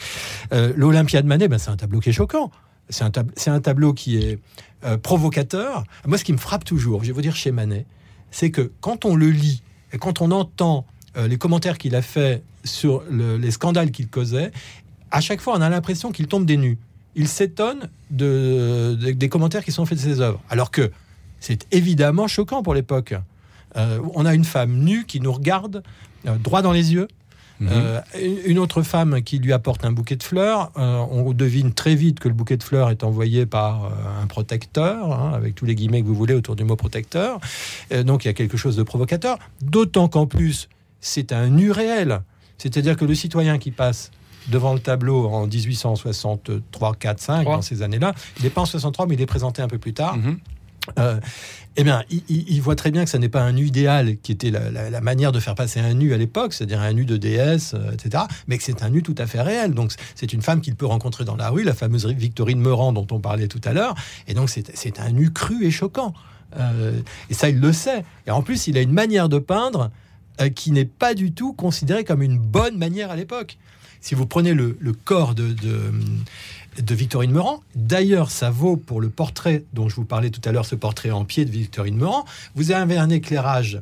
Euh, 0.53 0.73
L'Olympia 0.75 1.21
de 1.21 1.27
Manet, 1.27 1.47
ben, 1.47 1.57
c'est 1.57 1.71
un 1.71 1.77
tableau 1.77 1.99
qui 1.99 2.09
est 2.09 2.13
choquant. 2.13 2.51
C'est 2.93 3.49
un, 3.49 3.59
tableau 3.59 3.93
qui 3.93 4.17
est 4.17 4.39
euh, 4.85 4.97
provocateur. 4.97 5.83
Moi, 6.05 6.17
ce 6.17 6.23
qui 6.23 6.33
me 6.33 6.37
frappe 6.37 6.63
toujours, 6.63 7.01
je 7.01 7.07
vais 7.07 7.13
vous 7.13 7.21
dire 7.21 7.35
chez 7.35 7.51
Manet, 7.51 7.85
c'est 8.31 8.51
que 8.51 8.71
quand 8.81 9.05
on 9.05 9.15
le 9.15 9.29
lit 9.29 9.63
et 9.91 9.97
quand 9.97 10.21
on 10.21 10.31
entend 10.31 10.85
euh, 11.17 11.27
les 11.27 11.37
commentaires 11.37 11.77
qu'il 11.77 11.95
a 11.95 12.01
fait 12.01 12.43
sur 12.63 13.03
les 13.09 13.51
scandales 13.51 13.91
qu'il 13.91 14.07
causait, 14.07 14.51
à 15.11 15.19
chaque 15.19 15.41
fois, 15.41 15.57
on 15.57 15.61
a 15.61 15.69
l'impression 15.69 16.11
qu'il 16.11 16.27
tombe 16.27 16.45
des 16.45 16.57
nues. 16.57 16.77
Il 17.15 17.27
s'étonne 17.27 17.89
de, 18.09 18.95
des 18.95 19.29
commentaires 19.29 19.65
qui 19.65 19.71
sont 19.71 19.85
faits 19.85 19.97
de 19.97 20.03
ses 20.03 20.21
œuvres. 20.21 20.41
Alors 20.49 20.71
que 20.71 20.91
c'est 21.39 21.67
évidemment 21.71 22.27
choquant 22.27 22.63
pour 22.63 22.73
l'époque. 22.73 23.15
Euh, 23.75 23.99
on 24.13 24.25
a 24.25 24.33
une 24.33 24.45
femme 24.45 24.77
nue 24.77 25.05
qui 25.05 25.19
nous 25.19 25.33
regarde 25.33 25.83
droit 26.39 26.61
dans 26.61 26.71
les 26.71 26.93
yeux, 26.93 27.07
Mhm. 27.63 27.71
Euh, 27.73 28.01
une 28.45 28.59
autre 28.59 28.81
femme 28.81 29.21
qui 29.21 29.39
lui 29.39 29.53
apporte 29.53 29.85
un 29.85 29.91
bouquet 29.91 30.15
de 30.15 30.23
fleurs, 30.23 30.71
euh, 30.77 30.97
on 31.11 31.31
devine 31.33 31.73
très 31.73 31.95
vite 31.95 32.19
que 32.19 32.27
le 32.27 32.33
bouquet 32.33 32.57
de 32.57 32.63
fleurs 32.63 32.89
est 32.89 33.03
envoyé 33.03 33.45
par 33.45 33.85
euh, 33.85 33.89
un 34.21 34.27
protecteur, 34.27 35.11
hein, 35.11 35.31
avec 35.33 35.55
tous 35.55 35.65
les 35.65 35.75
guillemets 35.75 36.01
que 36.01 36.07
vous 36.07 36.15
voulez 36.15 36.33
autour 36.33 36.55
du 36.55 36.63
mot 36.63 36.75
protecteur. 36.75 37.39
donc 38.05 38.25
il 38.25 38.27
y 38.27 38.31
a 38.31 38.33
quelque 38.33 38.57
chose 38.57 38.75
de 38.75 38.83
provocateur, 38.83 39.37
d'autant 39.61 40.07
qu'en 40.07 40.25
plus 40.25 40.69
c'est 40.99 41.31
un 41.31 41.49
nu 41.49 41.71
réel, 41.71 42.21
c'est-à-dire 42.57 42.97
que 42.97 43.05
le 43.05 43.15
citoyen 43.15 43.57
qui 43.57 43.71
passe 43.71 44.11
devant 44.49 44.73
le 44.73 44.79
tableau 44.79 45.27
en 45.27 45.47
1863, 45.47 46.95
4, 46.95 47.19
5, 47.19 47.45
dans 47.45 47.61
ces 47.61 47.81
années-là. 47.81 48.13
Il 48.37 48.43
n'est 48.43 48.49
pas 48.49 48.61
en 48.61 48.65
63, 48.65 49.07
mais 49.07 49.15
il 49.15 49.21
est 49.21 49.25
présenté 49.25 49.61
un 49.61 49.67
peu 49.67 49.77
plus 49.77 49.93
tard. 49.93 50.17
Mhm. 50.17 50.37
Euh, 50.99 51.19
eh 51.75 51.83
bien, 51.83 52.03
il, 52.29 52.61
voit 52.61 52.75
très 52.75 52.91
bien 52.91 53.03
que 53.03 53.09
ce 53.09 53.17
n'est 53.17 53.29
pas 53.29 53.41
un 53.41 53.53
nu 53.53 53.65
idéal 53.65 54.17
qui 54.17 54.31
était 54.31 54.51
la, 54.51 55.01
manière 55.01 55.31
de 55.31 55.39
faire 55.39 55.55
passer 55.55 55.79
un 55.79 55.95
nu 55.95 56.13
à 56.13 56.17
l'époque, 56.17 56.53
c'est-à-dire 56.53 56.81
un 56.81 56.93
nu 56.93 57.05
de 57.05 57.17
déesse, 57.17 57.73
euh, 57.73 57.91
etc., 57.91 58.25
mais 58.47 58.59
que 58.59 58.63
c'est 58.63 58.83
un 58.83 58.91
nu 58.91 59.01
tout 59.01 59.15
à 59.17 59.25
fait 59.25 59.41
réel. 59.41 59.73
Donc, 59.73 59.91
c'est 60.13 60.33
une 60.33 60.43
femme 60.43 60.61
qu'il 60.61 60.75
peut 60.75 60.85
rencontrer 60.85 61.25
dans 61.25 61.35
la 61.35 61.49
rue, 61.49 61.63
la 61.63 61.73
fameuse 61.73 62.05
Victorine 62.05 62.59
Meurant 62.59 62.93
dont 62.93 63.07
on 63.09 63.19
parlait 63.19 63.47
tout 63.47 63.61
à 63.63 63.73
l'heure, 63.73 63.95
et 64.27 64.35
donc 64.35 64.49
c'est 64.49 64.99
un 64.99 65.11
nu 65.11 65.31
cru 65.31 65.65
et 65.65 65.71
choquant. 65.71 66.13
Euh, 66.59 67.01
et 67.31 67.33
ça, 67.33 67.49
il 67.49 67.59
le 67.59 67.73
sait. 67.73 68.05
Et 68.27 68.31
en 68.31 68.43
plus, 68.43 68.67
il 68.67 68.77
a 68.77 68.81
une 68.81 68.93
manière 68.93 69.29
de 69.29 69.39
peindre 69.39 69.89
qui 70.55 70.71
n'est 70.71 70.85
pas 70.85 71.13
du 71.13 71.31
tout 71.31 71.53
considérée 71.53 72.03
comme 72.03 72.21
une 72.21 72.37
bonne 72.37 72.77
manière 72.77 73.09
à 73.09 73.15
l'époque. 73.15 73.57
Si 74.01 74.15
vous 74.15 74.25
prenez 74.25 74.53
le, 74.53 74.75
corps 75.05 75.33
de 75.33 75.55
Victorine 76.93 77.31
Meurant. 77.31 77.61
D'ailleurs, 77.75 78.31
ça 78.31 78.49
vaut 78.49 78.77
pour 78.77 79.01
le 79.01 79.09
portrait 79.09 79.63
dont 79.73 79.89
je 79.89 79.95
vous 79.95 80.05
parlais 80.05 80.29
tout 80.29 80.41
à 80.45 80.51
l'heure, 80.51 80.65
ce 80.65 80.75
portrait 80.75 81.11
en 81.11 81.25
pied 81.25 81.45
de 81.45 81.51
Victorine 81.51 81.95
Meurant. 81.95 82.25
Vous 82.55 82.71
avez 82.71 82.97
un 82.97 83.09
éclairage 83.09 83.81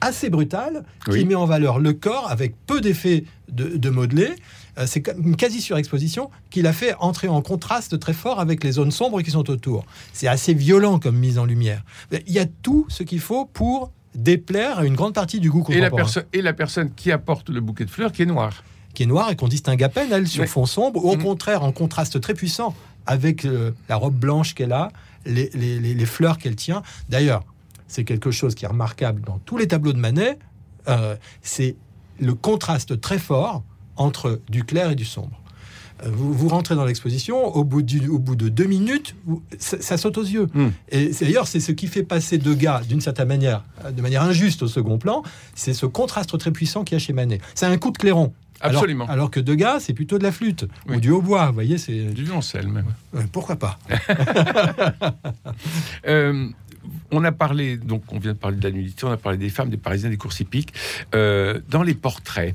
assez 0.00 0.30
brutal 0.30 0.84
qui 1.10 1.24
met 1.24 1.34
en 1.34 1.46
valeur 1.46 1.78
le 1.78 1.92
corps 1.92 2.30
avec 2.30 2.54
peu 2.66 2.80
d'effets 2.80 3.24
de, 3.48 3.90
modelé. 3.90 4.34
Euh, 4.78 4.86
c'est 4.86 5.08
une 5.08 5.36
quasi 5.36 5.60
surexposition 5.60 6.30
qu'il 6.50 6.66
a 6.66 6.72
fait 6.72 6.94
entrer 6.98 7.28
en 7.28 7.42
contraste 7.42 7.98
très 7.98 8.12
fort 8.12 8.40
avec 8.40 8.64
les 8.64 8.72
zones 8.72 8.90
sombres 8.90 9.22
qui 9.22 9.30
sont 9.30 9.48
autour. 9.50 9.84
C'est 10.12 10.28
assez 10.28 10.52
violent 10.52 10.98
comme 10.98 11.16
mise 11.16 11.38
en 11.38 11.44
lumière. 11.44 11.82
Il 12.26 12.32
y 12.32 12.38
a 12.38 12.46
tout 12.46 12.86
ce 12.88 13.02
qu'il 13.02 13.20
faut 13.20 13.46
pour 13.46 13.92
déplaire 14.14 14.80
à 14.80 14.84
une 14.84 14.94
grande 14.94 15.14
partie 15.14 15.40
du 15.40 15.50
goût 15.50 15.62
contemporain. 15.62 16.22
Et 16.32 16.42
la, 16.42 16.52
personne 16.52 16.90
qui 16.94 17.10
apporte 17.12 17.48
le 17.50 17.60
bouquet 17.60 17.84
de 17.84 17.90
fleurs 17.90 18.12
qui 18.12 18.22
est 18.22 18.26
noire 18.26 18.62
qui 18.94 19.02
est 19.02 19.06
noire 19.06 19.30
et 19.30 19.36
qu'on 19.36 19.48
distingue 19.48 19.82
à 19.82 19.88
peine, 19.88 20.08
elle, 20.12 20.26
sur 20.26 20.46
fond 20.46 20.66
sombre, 20.66 21.04
ou 21.04 21.10
au 21.10 21.16
mm. 21.16 21.22
contraire, 21.22 21.62
en 21.62 21.72
contraste 21.72 22.20
très 22.20 22.34
puissant 22.34 22.74
avec 23.06 23.44
euh, 23.44 23.72
la 23.88 23.96
robe 23.96 24.14
blanche 24.14 24.54
qu'elle 24.54 24.72
a, 24.72 24.90
les, 25.26 26.06
fleurs 26.06 26.38
qu'elle 26.38 26.56
tient. 26.56 26.82
D'ailleurs, 27.08 27.44
c'est 27.88 28.04
quelque 28.04 28.30
chose 28.30 28.54
qui 28.54 28.64
est 28.64 28.68
remarquable 28.68 29.22
dans 29.22 29.38
tous 29.44 29.56
les 29.56 29.68
tableaux 29.68 29.92
de 29.92 29.98
Manet, 29.98 30.38
euh, 30.88 31.16
c'est 31.42 31.76
le 32.20 32.34
contraste 32.34 33.00
très 33.00 33.18
fort 33.18 33.62
entre 33.96 34.40
du 34.48 34.64
clair 34.64 34.90
et 34.90 34.94
du 34.94 35.04
sombre. 35.04 35.40
Euh, 36.04 36.08
vous, 36.12 36.48
rentrez 36.48 36.74
dans 36.74 36.84
l'exposition, 36.84 37.54
au, 37.56 37.64
bout 37.64 37.84
au 38.10 38.18
bout 38.18 38.36
de 38.36 38.48
deux 38.48 38.64
minutes, 38.64 39.14
ça, 39.58 39.96
saute 39.96 40.18
aux 40.18 40.24
yeux. 40.24 40.48
Mm. 40.52 40.68
Et 40.90 41.10
d'ailleurs, 41.20 41.46
c'est 41.46 41.60
ce 41.60 41.72
qui 41.72 41.86
fait 41.86 42.02
passer 42.02 42.38
Degas, 42.38 42.82
d'une 42.82 43.00
certaine 43.00 43.28
manière, 43.28 43.64
de 43.90 44.02
manière 44.02 44.22
injuste 44.22 44.62
au 44.62 44.68
second 44.68 44.98
plan, 44.98 45.22
c'est 45.54 45.74
ce 45.74 45.86
contraste 45.86 46.36
très 46.38 46.50
puissant 46.50 46.84
qu'il 46.84 46.96
y 46.96 47.00
a 47.00 47.04
chez 47.04 47.12
Manet. 47.12 47.40
C'est 47.54 47.66
un 47.66 47.76
coup 47.76 47.90
de 47.90 47.98
clairon. 47.98 48.32
Absolument. 48.64 49.06
Alors, 49.06 49.30
que 49.30 49.40
Degas, 49.40 49.80
c'est 49.80 49.92
plutôt 49.92 50.18
de 50.18 50.22
la 50.22 50.32
flûte 50.32 50.66
ou 50.88 50.96
du 50.96 51.10
hautbois. 51.10 51.48
Vous 51.48 51.54
voyez, 51.54 51.78
c'est 51.78 52.06
du 52.06 52.24
violoncelle 52.24 52.68
même. 52.68 52.86
pourquoi 53.30 53.56
pas 53.56 53.78
euh, 56.06 56.48
On 57.10 57.24
a 57.24 57.32
parlé, 57.32 57.76
donc 57.76 58.04
on 58.10 58.18
vient 58.18 58.32
de 58.32 58.38
parler 58.38 58.56
de 58.56 58.62
la 58.62 58.70
nudité, 58.70 59.04
on 59.04 59.12
a 59.12 59.16
parlé 59.16 59.38
des 59.38 59.50
femmes, 59.50 59.68
des 59.68 59.76
Parisiens, 59.76 60.08
des 60.08 60.16
courses 60.16 60.40
hippiques. 60.40 60.72
Euh, 61.14 61.60
dans 61.68 61.82
les 61.82 61.94
portraits, 61.94 62.54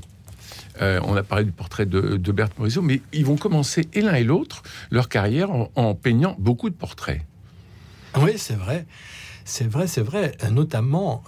euh, 0.82 1.00
on 1.04 1.16
a 1.16 1.22
parlé 1.22 1.44
du 1.44 1.52
portrait 1.52 1.86
de, 1.86 2.32
Berthe 2.32 2.58
Morisot, 2.58 2.82
mais 2.82 3.02
ils 3.12 3.24
vont 3.24 3.36
commencer 3.36 3.88
et 3.92 4.00
l'un 4.00 4.14
et 4.14 4.24
l'autre 4.24 4.62
leur 4.90 5.08
carrière 5.08 5.50
en, 5.76 5.94
peignant 5.94 6.34
beaucoup 6.38 6.70
de 6.70 6.74
portraits. 6.74 7.22
Oui, 8.18 8.32
c'est 8.36 8.56
vrai. 8.56 8.86
C'est 9.44 9.68
vrai, 9.68 9.86
c'est 9.86 10.02
vrai. 10.02 10.32
Notamment 10.50 11.22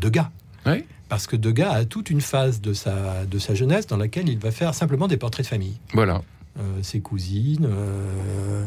Degas. 0.00 0.30
Oui 0.66 0.84
parce 1.08 1.26
que 1.26 1.36
Degas 1.36 1.70
a 1.70 1.84
toute 1.84 2.10
une 2.10 2.20
phase 2.20 2.60
de 2.60 2.72
sa, 2.72 3.24
de 3.24 3.38
sa 3.38 3.54
jeunesse 3.54 3.86
dans 3.86 3.96
laquelle 3.96 4.28
il 4.28 4.38
va 4.38 4.50
faire 4.50 4.74
simplement 4.74 5.06
des 5.06 5.16
portraits 5.16 5.44
de 5.44 5.48
famille. 5.48 5.76
Voilà. 5.92 6.22
Euh, 6.60 6.82
ses 6.82 7.00
cousines. 7.00 7.66
Euh, 7.68 8.64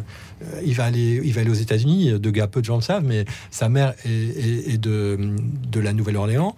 il, 0.66 0.74
va 0.74 0.84
aller, 0.84 1.22
il 1.24 1.32
va 1.32 1.40
aller 1.40 1.50
aux 1.50 1.54
États-Unis. 1.54 2.20
De 2.20 2.30
gars, 2.32 2.46
peu 2.48 2.60
de 2.60 2.66
gens 2.66 2.76
le 2.76 2.82
savent, 2.82 3.06
mais 3.06 3.24
sa 3.50 3.70
mère 3.70 3.94
est, 4.04 4.78
de, 4.78 5.18
la 5.74 5.94
Nouvelle-Orléans. 5.94 6.54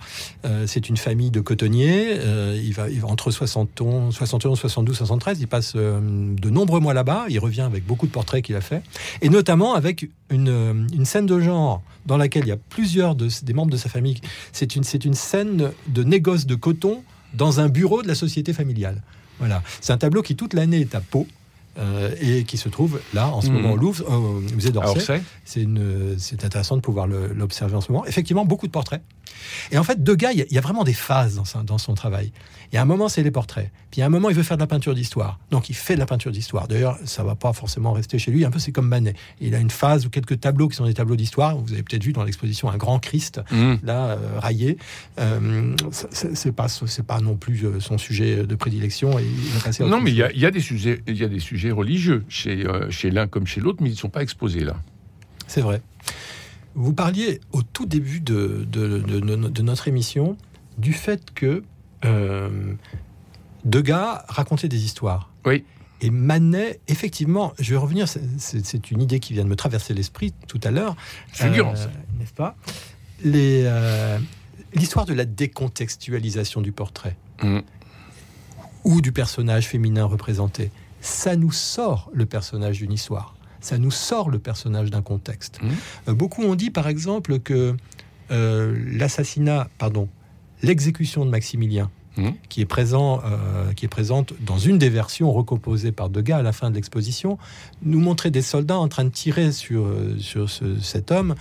Euh, 0.45 0.65
c'est 0.65 0.89
une 0.89 0.97
famille 0.97 1.29
de 1.29 1.39
cotonniers. 1.39 2.17
il, 2.55 2.73
va, 2.73 2.87
entre 3.03 3.29
71, 3.29 4.11
71, 4.15 4.57
72, 4.57 4.97
73. 4.97 5.39
Il 5.39 5.47
passe 5.47 5.75
de 5.75 6.49
nombreux 6.49 6.79
mois 6.79 6.95
là-bas. 6.95 7.25
Il 7.29 7.37
revient 7.37 7.61
avec 7.61 7.85
beaucoup 7.85 8.07
de 8.07 8.11
portraits 8.11 8.43
qu'il 8.43 8.55
a 8.55 8.61
fait, 8.61 8.81
et 9.21 9.29
notamment 9.29 9.75
avec 9.75 10.09
une, 10.31 10.87
scène 11.05 11.27
de 11.27 11.39
genre 11.39 11.83
dans 12.07 12.17
laquelle 12.17 12.45
il 12.45 12.49
y 12.49 12.53
a 12.53 12.57
plusieurs 12.57 13.13
de, 13.13 13.27
des 13.43 13.53
membres 13.53 13.71
de 13.71 13.77
sa 13.77 13.89
famille. 13.89 14.19
C'est 14.51 14.75
une, 14.75 14.83
c'est 14.83 15.05
une 15.05 15.13
scène 15.13 15.69
de 15.87 16.03
négoce 16.03 16.47
de 16.47 16.55
coton 16.55 17.03
dans 17.35 17.59
un 17.59 17.69
bureau 17.69 18.01
de 18.01 18.07
la 18.07 18.15
société 18.15 18.51
familiale. 18.51 19.03
Voilà. 19.39 19.63
C'est 19.81 19.93
un 19.93 19.97
tableau 19.97 20.21
qui 20.21 20.35
toute 20.35 20.53
l'année 20.53 20.81
est 20.81 20.95
à 20.95 21.01
Pau. 21.01 21.27
Euh, 21.77 22.13
et 22.19 22.43
qui 22.43 22.57
se 22.57 22.67
trouve 22.67 22.99
là 23.13 23.27
en 23.29 23.39
ce 23.39 23.49
hmm. 23.49 23.53
moment 23.53 23.71
au 23.71 23.77
Louvre, 23.77 24.03
au 24.09 24.41
musée 24.53 24.71
d'Orsay. 24.71 25.21
C'est 25.45 26.43
intéressant 26.43 26.75
de 26.75 26.81
pouvoir 26.81 27.07
l'observer 27.07 27.75
en 27.75 27.81
ce 27.81 27.91
moment. 27.91 28.05
Effectivement, 28.05 28.43
beaucoup 28.43 28.67
de 28.67 28.71
portraits. 28.71 29.01
Et 29.71 29.77
en 29.77 29.83
fait, 29.83 30.03
Degas, 30.03 30.31
il 30.33 30.45
y, 30.49 30.57
a 30.57 30.61
vraiment 30.61 30.83
des 30.83 30.93
phases 30.93 31.35
dans, 31.35 31.63
dans 31.63 31.77
son 31.77 31.93
travail. 31.93 32.31
Il 32.71 32.75
y 32.75 32.77
a 32.77 32.81
un 32.81 32.85
moment, 32.85 33.09
c'est 33.09 33.23
les 33.23 33.31
portraits. 33.31 33.71
Puis 33.89 33.97
il 33.97 33.99
y 34.01 34.03
a 34.03 34.05
un 34.05 34.09
moment, 34.09 34.29
il 34.29 34.35
veut 34.35 34.43
faire 34.43 34.57
de 34.57 34.61
la 34.61 34.67
peinture 34.67 34.93
d'histoire. 34.93 35.39
Donc 35.49 35.69
il 35.69 35.75
fait 35.75 35.95
de 35.95 35.99
la 35.99 36.05
peinture 36.05 36.31
d'histoire. 36.31 36.67
D'ailleurs, 36.67 36.99
ça 37.05 37.23
va 37.23 37.33
pas 37.33 37.51
forcément 37.51 37.93
rester 37.93 38.19
chez 38.19 38.29
lui. 38.29 38.45
Un 38.45 38.51
peu, 38.51 38.59
c'est 38.59 38.71
comme 38.71 38.87
Manet. 38.87 39.15
Il 39.41 39.55
a 39.55 39.59
une 39.59 39.71
phase 39.71 40.05
ou 40.05 40.09
quelques 40.09 40.39
tableaux 40.39 40.67
qui 40.67 40.75
sont 40.75 40.85
des 40.85 40.93
tableaux 40.93 41.15
d'histoire. 41.15 41.57
Vous 41.57 41.73
avez 41.73 41.81
peut-être 41.81 42.03
vu 42.03 42.13
dans 42.13 42.23
l'exposition 42.23 42.69
un 42.69 42.77
grand 42.77 42.99
Christ, 42.99 43.41
mmh. 43.51 43.73
là, 43.83 44.09
euh, 44.09 44.17
raillé. 44.37 44.77
Euh, 45.19 45.75
c'est 46.11 46.51
pas, 46.51 46.67
non 47.21 47.35
plus 47.35 47.65
euh, 47.65 47.79
son 47.79 47.97
sujet 47.97 48.43
de 48.43 48.55
prédilection. 48.55 49.17
Et 49.17 49.23
il 49.23 49.85
non, 49.87 49.99
mais 49.99 50.11
il 50.11 50.17
y, 50.17 50.45
a, 50.45 50.51
des 50.51 50.59
sujets, 50.59 51.01
il 51.07 51.17
y 51.17 51.23
a 51.23 51.27
des 51.27 51.39
sujets 51.39 51.71
religieux 51.71 52.23
chez, 52.29 52.65
chez 52.89 53.09
l'un 53.09 53.27
comme 53.27 53.47
chez 53.47 53.61
l'autre, 53.61 53.79
mais 53.81 53.89
ils 53.89 53.93
ne 53.93 53.97
sont 53.97 54.09
pas 54.09 54.21
exposés 54.21 54.63
là. 54.63 54.75
C'est 55.47 55.61
vrai. 55.61 55.81
Vous 56.75 56.93
parliez 56.93 57.41
au 57.51 57.61
tout 57.61 57.85
début 57.85 58.19
de, 58.19 58.65
de, 58.69 58.99
de 58.99 59.61
notre 59.61 59.87
émission 59.87 60.37
du 60.77 60.93
fait 60.93 61.31
que 61.33 61.63
euh, 62.05 62.73
Degas 63.65 64.23
racontait 64.27 64.69
des 64.69 64.85
histoires. 64.85 65.29
Oui. 65.45 65.65
Et 66.01 66.11
Manet, 66.11 66.79
effectivement, 66.87 67.53
je 67.59 67.71
vais 67.71 67.77
revenir, 67.77 68.07
c'est 68.07 68.91
une 68.91 69.01
idée 69.01 69.19
qui 69.19 69.33
vient 69.33 69.43
de 69.43 69.49
me 69.49 69.57
traverser 69.57 69.93
l'esprit 69.93 70.33
tout 70.47 70.59
à 70.63 70.71
l'heure. 70.71 70.95
Euh, 71.41 71.73
N'est-ce 72.17 72.33
pas? 72.33 72.55
Euh, 73.25 74.17
L'histoire 74.73 75.05
de 75.05 75.13
la 75.13 75.25
décontextualisation 75.25 76.61
du 76.61 76.71
portrait 76.71 77.17
mm. 77.43 77.59
ou 78.85 79.01
du 79.01 79.11
personnage 79.11 79.67
féminin 79.67 80.05
représenté, 80.05 80.71
ça 81.01 81.35
nous 81.35 81.51
sort 81.51 82.09
le 82.13 82.25
personnage 82.25 82.77
d'une 82.77 82.93
histoire. 82.93 83.35
Ça 83.61 83.77
nous 83.77 83.91
sort 83.91 84.29
le 84.29 84.39
personnage 84.39 84.91
d'un 84.91 85.01
contexte. 85.01 85.61
Mm. 85.61 85.67
Euh, 86.09 86.13
beaucoup 86.13 86.43
ont 86.43 86.55
dit, 86.55 86.69
par 86.69 86.87
exemple, 86.87 87.39
que 87.39 87.75
l'assassinat, 88.29 89.69
pardon, 89.79 90.07
l'exécution 90.61 91.25
de 91.25 91.31
Maximilien, 91.31 91.89
mmh. 92.17 92.29
qui, 92.49 92.61
est 92.61 92.65
présent, 92.65 93.21
euh, 93.25 93.73
qui 93.73 93.85
est 93.85 93.89
présente 93.89 94.33
dans 94.41 94.57
une 94.57 94.77
des 94.77 94.89
versions 94.89 95.31
recomposées 95.31 95.91
par 95.91 96.09
Degas 96.09 96.37
à 96.37 96.41
la 96.41 96.51
fin 96.51 96.69
de 96.69 96.75
l'exposition, 96.75 97.37
nous 97.81 97.99
montrait 97.99 98.31
des 98.31 98.41
soldats 98.41 98.77
en 98.77 98.87
train 98.87 99.05
de 99.05 99.09
tirer 99.09 99.51
sur, 99.51 99.85
euh, 99.85 100.17
sur 100.19 100.49
cet 100.81 101.11
homme, 101.11 101.35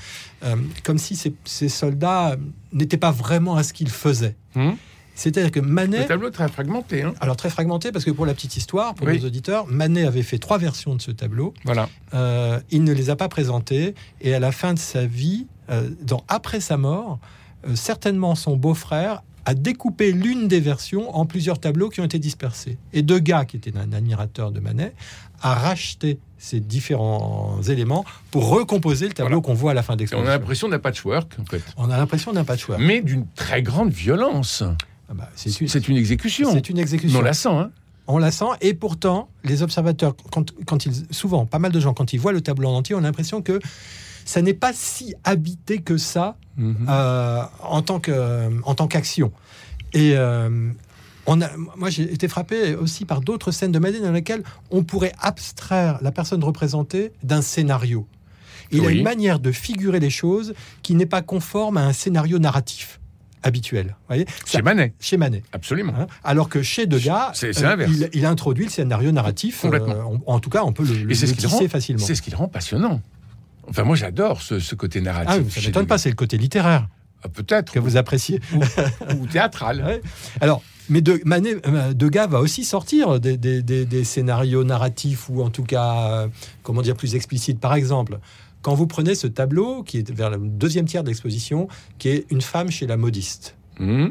euh, 0.45 0.57
comme 0.85 0.99
si 0.99 1.17
ces, 1.17 1.69
soldats 1.69 2.37
n'étaient 2.73 2.97
pas 2.97 3.11
vraiment 3.11 3.57
à 3.57 3.63
ce 3.63 3.73
qu'ils 3.73 3.91
faisaient. 3.91 4.37
Mmh. 4.55 4.71
C'est-à-dire 5.19 5.51
que 5.51 5.61
Manet. 5.61 6.01
Le 6.01 6.07
tableau 6.07 6.31
très 6.31 6.49
fragmenté. 6.49 7.03
Hein. 7.03 7.15
Alors 7.21 7.37
très 7.37 7.51
fragmenté 7.51 7.93
parce 7.93 8.05
que 8.05 8.11
pour 8.11 8.25
la 8.25 8.35
petite 8.35 8.57
histoire, 8.57 8.95
pour 8.95 9.07
nos 9.07 9.19
auditeurs, 9.19 9.67
Manet 9.67 10.07
avait 10.07 10.23
fait 10.23 10.39
trois 10.39 10.59
versions 10.59 10.95
de 10.95 11.03
ce 11.03 11.11
tableau. 11.11 11.53
Voilà. 11.65 11.89
il 12.71 12.85
ne 12.85 12.93
les 12.93 13.11
a 13.11 13.17
pas 13.17 13.29
présentées 13.29 13.95
et 14.21 14.35
à 14.35 14.41
la 14.41 14.53
fin 14.53 14.75
de 14.75 14.79
sa 14.79 15.05
vie, 15.05 15.47
dans, 16.03 16.25
après 16.29 16.61
sa 16.61 16.77
mort, 16.77 17.19
euh, 17.67 17.75
certainement 17.75 18.35
son 18.35 18.57
beau-frère 18.57 19.23
a 19.45 19.55
découpé 19.55 20.13
l'une 20.13 20.47
des 20.47 20.61
versions 20.61 21.17
en 21.17 21.25
plusieurs 21.25 21.59
tableaux 21.59 21.89
qui 21.89 22.01
ont 22.01 22.05
été 22.05 22.19
dispersés. 22.19 22.77
Et 22.93 23.03
Degas, 23.03 23.47
qui 23.47 23.57
était 23.57 23.73
un 23.77 23.93
admirateur 23.95 24.53
de 24.53 24.61
Manet, 24.61 24.93
a 25.41 25.55
racheté 25.55 26.19
ces 26.37 26.61
différents 26.61 27.61
éléments 27.63 28.05
pour 28.31 28.49
recomposer 28.51 29.09
le 29.09 29.15
tableau 29.15 29.41
qu'on 29.41 29.55
voit 29.55 29.71
à 29.71 29.75
la 29.75 29.83
fin 29.83 29.97
d'exposition. 29.97 30.29
On 30.29 30.31
a 30.31 30.37
l'impression 30.37 30.69
d'un 30.69 30.79
patchwork, 30.79 31.37
en 31.41 31.47
fait. 31.47 31.63
On 31.79 31.91
a 31.91 31.97
l'impression 31.97 32.33
d'un 32.33 32.45
patchwork. 32.45 32.81
Mais 32.81 33.01
d'une 33.01 33.27
très 33.35 33.63
grande 33.63 33.91
violence. 33.91 34.63
Ah 35.09 35.15
bah, 35.15 35.31
c'est 35.35 35.61
une... 35.61 35.97
exécution. 35.97 36.53
C'est 36.53 36.69
une 36.69 36.79
exécution. 36.79 37.19
on 37.19 37.23
la 37.23 37.33
sent, 37.33 37.49
hein 37.49 37.71
on 38.11 38.17
la 38.17 38.31
sent, 38.31 38.47
et 38.63 38.73
pourtant, 38.73 39.29
les 39.45 39.63
observateurs, 39.63 40.17
quand, 40.33 40.55
quand, 40.65 40.87
ils, 40.87 40.95
souvent, 41.11 41.45
pas 41.45 41.59
mal 41.59 41.73
de 41.73 41.79
gens, 41.79 41.93
quand 41.93 42.15
ils 42.15 42.19
voient 42.19 42.33
le 42.33 42.41
tableau 42.41 42.71
en 42.71 42.77
entier, 42.77 42.95
ont 42.95 43.01
l'impression 43.01 43.43
que 43.43 43.61
ça 44.25 44.41
n'est 44.41 44.55
pas 44.55 44.73
si 44.73 45.15
habité 45.25 45.79
que 45.79 45.99
ça 45.99 46.37
mhm. 46.57 46.87
euh, 46.89 47.43
en 47.63 47.83
tant 47.83 48.01
que 48.01 48.51
en 48.63 48.75
tant 48.75 48.89
qu'action. 48.89 49.31
Et 49.93 50.13
euh, 50.17 50.71
on 51.27 51.41
a, 51.43 51.51
moi, 51.77 51.91
j'ai 51.91 52.11
été 52.11 52.29
frappé 52.29 52.75
aussi 52.75 53.05
par 53.05 53.21
d'autres 53.21 53.53
scènes 53.53 53.73
de 53.73 53.79
Madeleine 53.79 54.05
dans 54.05 54.13
lesquelles 54.13 54.43
on 54.71 54.85
pourrait 54.85 55.13
abstraire 55.21 55.99
la 56.01 56.11
personne 56.11 56.43
représentée 56.43 57.13
d'un 57.23 57.43
scénario. 57.43 58.07
Il 58.71 58.85
a 58.85 58.91
une 58.91 59.03
manière 59.03 59.39
de 59.39 59.53
figurer 59.53 60.01
les 60.01 60.11
choses 60.11 60.55
qui 60.83 60.95
n'est 60.95 61.07
pas 61.07 61.23
conforme 61.23 61.77
à 61.77 61.87
un 61.87 61.93
scénario 61.93 62.39
narratif. 62.39 63.01
Habituel. 63.43 63.97
Voyez? 64.09 64.27
Chez 64.47 64.63
Manet. 64.63 64.95
Chez 65.01 65.17
Manet. 65.17 65.43
Absolument. 65.53 65.93
Hein, 65.99 66.07
alors 66.25 66.49
que 66.49 66.63
chez 66.63 66.87
Degas, 66.87 67.41
euh, 67.45 67.87
il, 67.89 68.11
il, 68.13 68.27
introduit 68.27 68.65
le 68.65 68.71
scénario 68.71 69.13
narratif. 69.13 69.65
Euh, 69.65 70.03
en 70.27 70.41
tout 70.41 70.51
cas, 70.51 70.65
on 70.65 70.73
peut 70.73 70.85
le, 70.85 70.95
le, 71.05 71.15
tisser 71.15 71.69
facilement. 71.69 72.05
C'est 72.05 72.15
ce 72.15 72.23
qui 72.23 72.31
le 72.31 72.37
rend 72.37 72.49
passionnant. 72.49 73.01
Enfin, 73.69 73.85
moi, 73.85 73.97
j'adore 73.97 74.41
ce, 74.43 74.75
côté 74.75 75.01
narratif. 75.01 75.45
Ah, 75.47 75.51
ça 75.51 75.61
ne 75.61 75.67
m'étonne 75.67 75.87
pas, 75.87 75.99
c'est 75.99 76.09
le 76.09 76.15
côté 76.15 76.39
littéraire. 76.39 76.89
Ah, 77.23 77.29
peut-être. 77.29 77.73
Que 77.73 77.79
vous 77.79 77.97
appréciez. 77.97 78.41
Ou, 79.19 79.27
théâtral. 79.27 80.01
Alors, 80.41 80.63
mais 80.89 81.03
de, 81.03 81.21
Manet, 81.25 81.57
euh, 81.67 81.93
Degas 81.93 82.29
va 82.29 82.41
aussi 82.41 82.65
sortir 82.65 83.21
des, 83.21 83.37
des, 83.37 84.05
scénarios 84.05 84.65
narratifs 84.65 85.29
ou 85.29 85.43
en 85.43 85.51
tout 85.51 85.65
cas, 85.65 86.29
comment 86.63 86.83
dire, 86.83 86.97
plus 86.97 87.15
explicites. 87.15 87.61
Par 87.61 87.75
exemple, 87.75 88.19
quand 88.69 88.75
vous 88.75 88.87
prenez 88.87 89.15
ce 89.15 89.27
tableau, 89.27 89.83
qui 89.83 89.97
est 89.97 90.11
vers 90.11 90.29
le 90.29 90.37
deuxième 90.37 90.85
tiers 90.85 91.03
de 91.03 91.09
l'exposition, 91.09 91.69
qui 91.97 92.11
est 92.11 92.27
une 92.31 92.43
femme 92.43 92.71
chez 92.71 92.87
la 92.87 92.99
modiste, 92.99 93.57
mmh. 93.81 94.09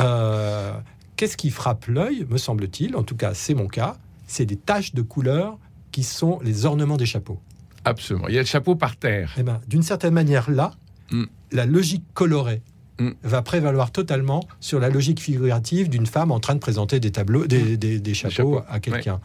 euh, 0.00 0.72
qu'est-ce 1.14 1.36
qui 1.36 1.50
frappe 1.50 1.86
l'œil, 1.86 2.26
me 2.28 2.36
semble-t-il, 2.36 2.96
en 2.96 3.04
tout 3.04 3.14
cas 3.14 3.32
c'est 3.32 3.54
mon 3.54 3.68
cas, 3.68 3.96
c'est 4.26 4.44
des 4.44 4.56
taches 4.56 4.92
de 4.92 5.02
couleur 5.02 5.56
qui 5.92 6.02
sont 6.02 6.40
les 6.42 6.66
ornements 6.66 6.96
des 6.96 7.06
chapeaux. 7.06 7.38
Absolument. 7.84 8.26
Il 8.26 8.34
y 8.34 8.38
a 8.38 8.40
le 8.40 8.46
chapeau 8.48 8.74
par 8.74 8.96
terre. 8.96 9.32
Eh 9.38 9.44
ben, 9.44 9.60
d'une 9.68 9.84
certaine 9.84 10.14
manière, 10.14 10.50
là, 10.50 10.72
mmh. 11.12 11.22
la 11.52 11.64
logique 11.64 12.02
colorée 12.12 12.62
mmh. 12.98 13.10
va 13.22 13.42
prévaloir 13.42 13.92
totalement 13.92 14.42
sur 14.58 14.80
la 14.80 14.90
logique 14.90 15.20
figurative 15.20 15.88
d'une 15.88 16.06
femme 16.06 16.32
en 16.32 16.40
train 16.40 16.56
de 16.56 16.60
présenter 16.60 16.98
des 16.98 17.12
tableaux, 17.12 17.46
des, 17.46 18.14
chapeaux, 18.14 18.62
à 18.68 18.80
quelqu'un. 18.80 19.20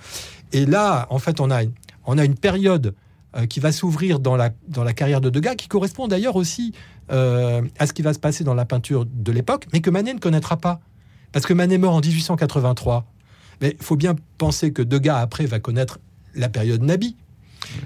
Et 0.53 0.67
là, 0.67 1.07
en 1.09 1.17
fait, 1.17 1.39
on 1.39 1.49
a, 1.49 1.61
on 2.05 2.19
a 2.19 2.25
une 2.25 2.35
période 2.35 2.93
euh, 3.37 3.45
qui 3.45 3.61
va 3.61 3.71
s'ouvrir 3.71 4.19
dans 4.19 4.35
la, 4.35 4.49
dans 4.67 4.83
la 4.83 4.91
carrière 4.91 5.21
de 5.21 5.29
Degas, 5.29 5.55
qui 5.55 5.69
correspond 5.69 6.09
d'ailleurs 6.09 6.35
aussi 6.35 6.73
euh, 7.11 7.61
à 7.79 7.87
ce 7.87 7.93
qui 7.93 8.01
va 8.01 8.13
se 8.13 8.19
passer 8.19 8.43
dans 8.43 8.53
la 8.53 8.65
peinture 8.65 9.05
de 9.05 9.31
l'époque, 9.31 9.67
mais 9.71 9.79
que 9.79 9.89
Manet 9.89 10.13
ne 10.13 10.19
connaîtra 10.19 10.57
pas. 10.57 10.81
Parce 11.31 11.45
que 11.45 11.53
Manet 11.53 11.77
meurt 11.77 11.95
en 11.95 12.01
1883. 12.01 13.05
Mais 13.61 13.77
il 13.79 13.83
faut 13.85 13.95
bien 13.95 14.15
penser 14.37 14.73
que 14.73 14.81
Degas, 14.81 15.17
après, 15.19 15.45
va 15.45 15.59
connaître 15.59 15.99
la 16.35 16.49
période 16.49 16.81
Nabi. 16.81 17.15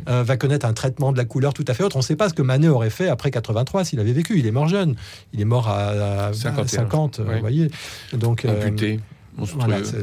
Euh, 0.09 0.23
va 0.23 0.35
connaître 0.35 0.65
un 0.65 0.73
traitement 0.73 1.11
de 1.11 1.17
la 1.17 1.25
couleur 1.25 1.53
tout 1.53 1.65
à 1.67 1.75
fait 1.75 1.83
autre. 1.83 1.95
On 1.95 1.99
ne 1.99 2.03
sait 2.03 2.15
pas 2.15 2.27
ce 2.29 2.33
que 2.33 2.41
Manet 2.41 2.69
aurait 2.69 2.89
fait 2.89 3.07
après 3.07 3.29
83 3.29 3.85
s'il 3.85 3.99
avait 3.99 4.13
vécu. 4.13 4.39
Il 4.39 4.47
est 4.47 4.51
mort 4.51 4.67
jeune. 4.67 4.95
Il 5.31 5.41
est 5.41 5.45
mort 5.45 5.69
à, 5.69 6.31
50, 6.33 7.19
vous 7.19 7.39
voyez. 7.39 7.69
Donc, 8.13 8.47
Amputé. 8.49 8.99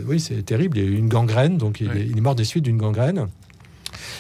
oui, 0.06 0.20
c'est 0.20 0.44
terrible. 0.44 0.78
Il 0.78 0.84
y 0.84 0.86
a 0.86 0.90
eu 0.90 0.96
une 0.96 1.08
gangrène, 1.08 1.56
donc 1.56 1.80
il, 1.80 1.90
est, 1.96 2.06
il 2.06 2.16
est 2.16 2.20
mort 2.20 2.36
des 2.36 2.44
suites 2.44 2.62
d'une 2.62 2.76
gangrène. 2.76 3.26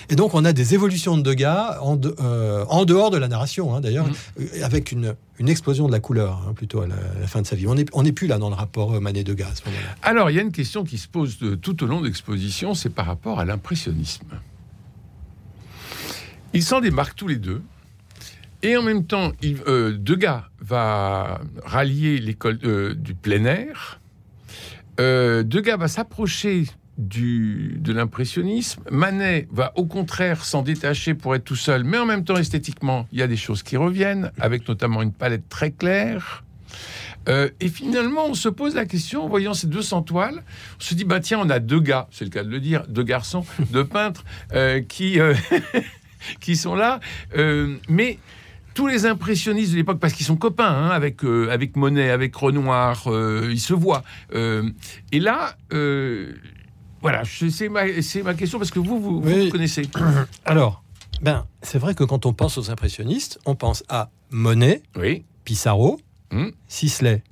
Et 0.08 0.16
donc, 0.16 0.34
on 0.34 0.44
a 0.44 0.52
des 0.52 0.74
évolutions 0.74 1.16
de 1.16 1.22
Degas 1.22 1.78
en, 1.80 1.98
euh, 2.20 2.64
en 2.68 2.84
dehors 2.84 3.10
de 3.10 3.16
la 3.16 3.28
narration, 3.28 3.74
hein, 3.74 3.80
d'ailleurs, 3.80 4.06
mm. 4.06 4.12
euh, 4.40 4.64
avec 4.64 4.92
une, 4.92 5.14
une, 5.38 5.48
explosion 5.48 5.86
de 5.86 5.92
la 5.92 6.00
couleur, 6.00 6.44
hein, 6.48 6.52
plutôt 6.54 6.80
à 6.80 6.86
la, 6.86 6.96
fin 7.26 7.42
de 7.42 7.46
sa 7.46 7.56
vie. 7.56 7.66
On 7.66 7.74
n'est 7.74 7.86
on 7.92 8.04
plus 8.04 8.26
là 8.26 8.38
dans 8.38 8.48
le 8.48 8.54
rapport 8.54 9.00
Manet-Degas 9.00 9.54
ce 9.54 9.68
moment-là. 9.68 9.96
Alors, 10.02 10.30
il 10.30 10.36
y 10.36 10.38
a 10.38 10.42
une 10.42 10.52
question 10.52 10.84
qui 10.84 10.98
se 10.98 11.08
pose 11.08 11.38
tout 11.60 11.82
au 11.82 11.86
long 11.86 12.00
de 12.00 12.06
l'exposition, 12.06 12.74
c'est 12.74 12.90
par 12.90 13.06
rapport 13.06 13.40
à 13.40 13.44
l'impressionnisme. 13.44 14.26
Ils 16.54 16.62
s'en 16.62 16.80
démarquent 16.80 17.16
tous 17.16 17.28
les 17.28 17.36
deux. 17.36 17.62
Et 18.64 18.76
en 18.76 18.82
même 18.82 19.04
temps, 19.04 19.32
il, 19.42 19.58
euh, 19.66 19.96
Degas 19.98 20.44
va 20.60 21.40
rallier 21.64 22.18
l'école 22.18 22.58
du 22.96 23.14
plein 23.14 23.44
air. 23.44 24.00
Degas 24.98 25.76
va 25.76 25.88
s'approcher 25.88 26.66
du, 26.98 27.76
de 27.78 27.92
l'impressionnisme. 27.92 28.82
Manet 28.90 29.48
va 29.50 29.72
au 29.76 29.86
contraire 29.86 30.44
s'en 30.44 30.62
détacher 30.62 31.14
pour 31.14 31.34
être 31.34 31.44
tout 31.44 31.56
seul, 31.56 31.84
mais 31.84 31.98
en 31.98 32.06
même 32.06 32.24
temps 32.24 32.36
esthétiquement, 32.36 33.06
il 33.12 33.18
y 33.18 33.22
a 33.22 33.26
des 33.26 33.36
choses 33.36 33.62
qui 33.62 33.76
reviennent, 33.76 34.30
avec 34.38 34.68
notamment 34.68 35.02
une 35.02 35.12
palette 35.12 35.48
très 35.48 35.70
claire. 35.70 36.44
Euh, 37.28 37.48
et 37.60 37.68
finalement, 37.68 38.26
on 38.26 38.34
se 38.34 38.48
pose 38.48 38.74
la 38.74 38.84
question, 38.84 39.24
en 39.24 39.28
voyant 39.28 39.54
ces 39.54 39.68
200 39.68 40.02
toiles, 40.02 40.42
on 40.78 40.82
se 40.82 40.94
dit, 40.94 41.04
bah 41.04 41.20
tiens, 41.20 41.38
on 41.40 41.50
a 41.50 41.60
deux 41.60 41.80
gars, 41.80 42.08
c'est 42.10 42.24
le 42.24 42.30
cas 42.30 42.42
de 42.42 42.50
le 42.50 42.60
dire, 42.60 42.84
deux 42.88 43.04
garçons, 43.04 43.44
deux 43.72 43.84
peintres, 43.84 44.24
euh, 44.54 44.80
qui, 44.80 45.20
euh, 45.20 45.34
qui 46.40 46.56
sont 46.56 46.74
là, 46.74 47.00
mais 47.88 48.18
tous 48.74 48.86
les 48.86 49.04
impressionnistes 49.04 49.72
de 49.72 49.76
l'époque, 49.76 50.00
parce 50.00 50.14
qu'ils 50.14 50.26
sont 50.26 50.36
copains 50.36 50.64
hein, 50.64 50.88
avec, 50.88 51.22
avec 51.24 51.76
Monet, 51.76 52.10
avec 52.10 52.34
Renoir, 52.34 53.04
ils 53.50 53.60
se 53.60 53.74
voient. 53.74 54.02
et 54.32 55.20
là, 55.20 55.56
voilà, 57.02 57.22
c'est 57.24 57.68
ma, 57.68 57.82
ma, 57.84 58.34
question 58.34 58.58
parce 58.58 58.70
que 58.70 58.78
vous, 58.78 59.00
vous, 59.00 59.50
connaissez. 59.50 59.88
Alors, 60.44 60.82
ben, 61.20 61.46
c'est 61.60 61.78
vrai 61.78 61.94
que 61.94 62.04
quand 62.04 62.26
on 62.26 62.32
pense 62.32 62.58
aux 62.58 62.70
impressionnistes, 62.70 63.40
on 63.44 63.56
pense 63.56 63.82
à 63.88 64.10
Monet, 64.30 64.82
oui. 64.96 65.24
Pissarro, 65.44 66.00
hmm. 66.30 66.50
Sisley. 66.68 67.22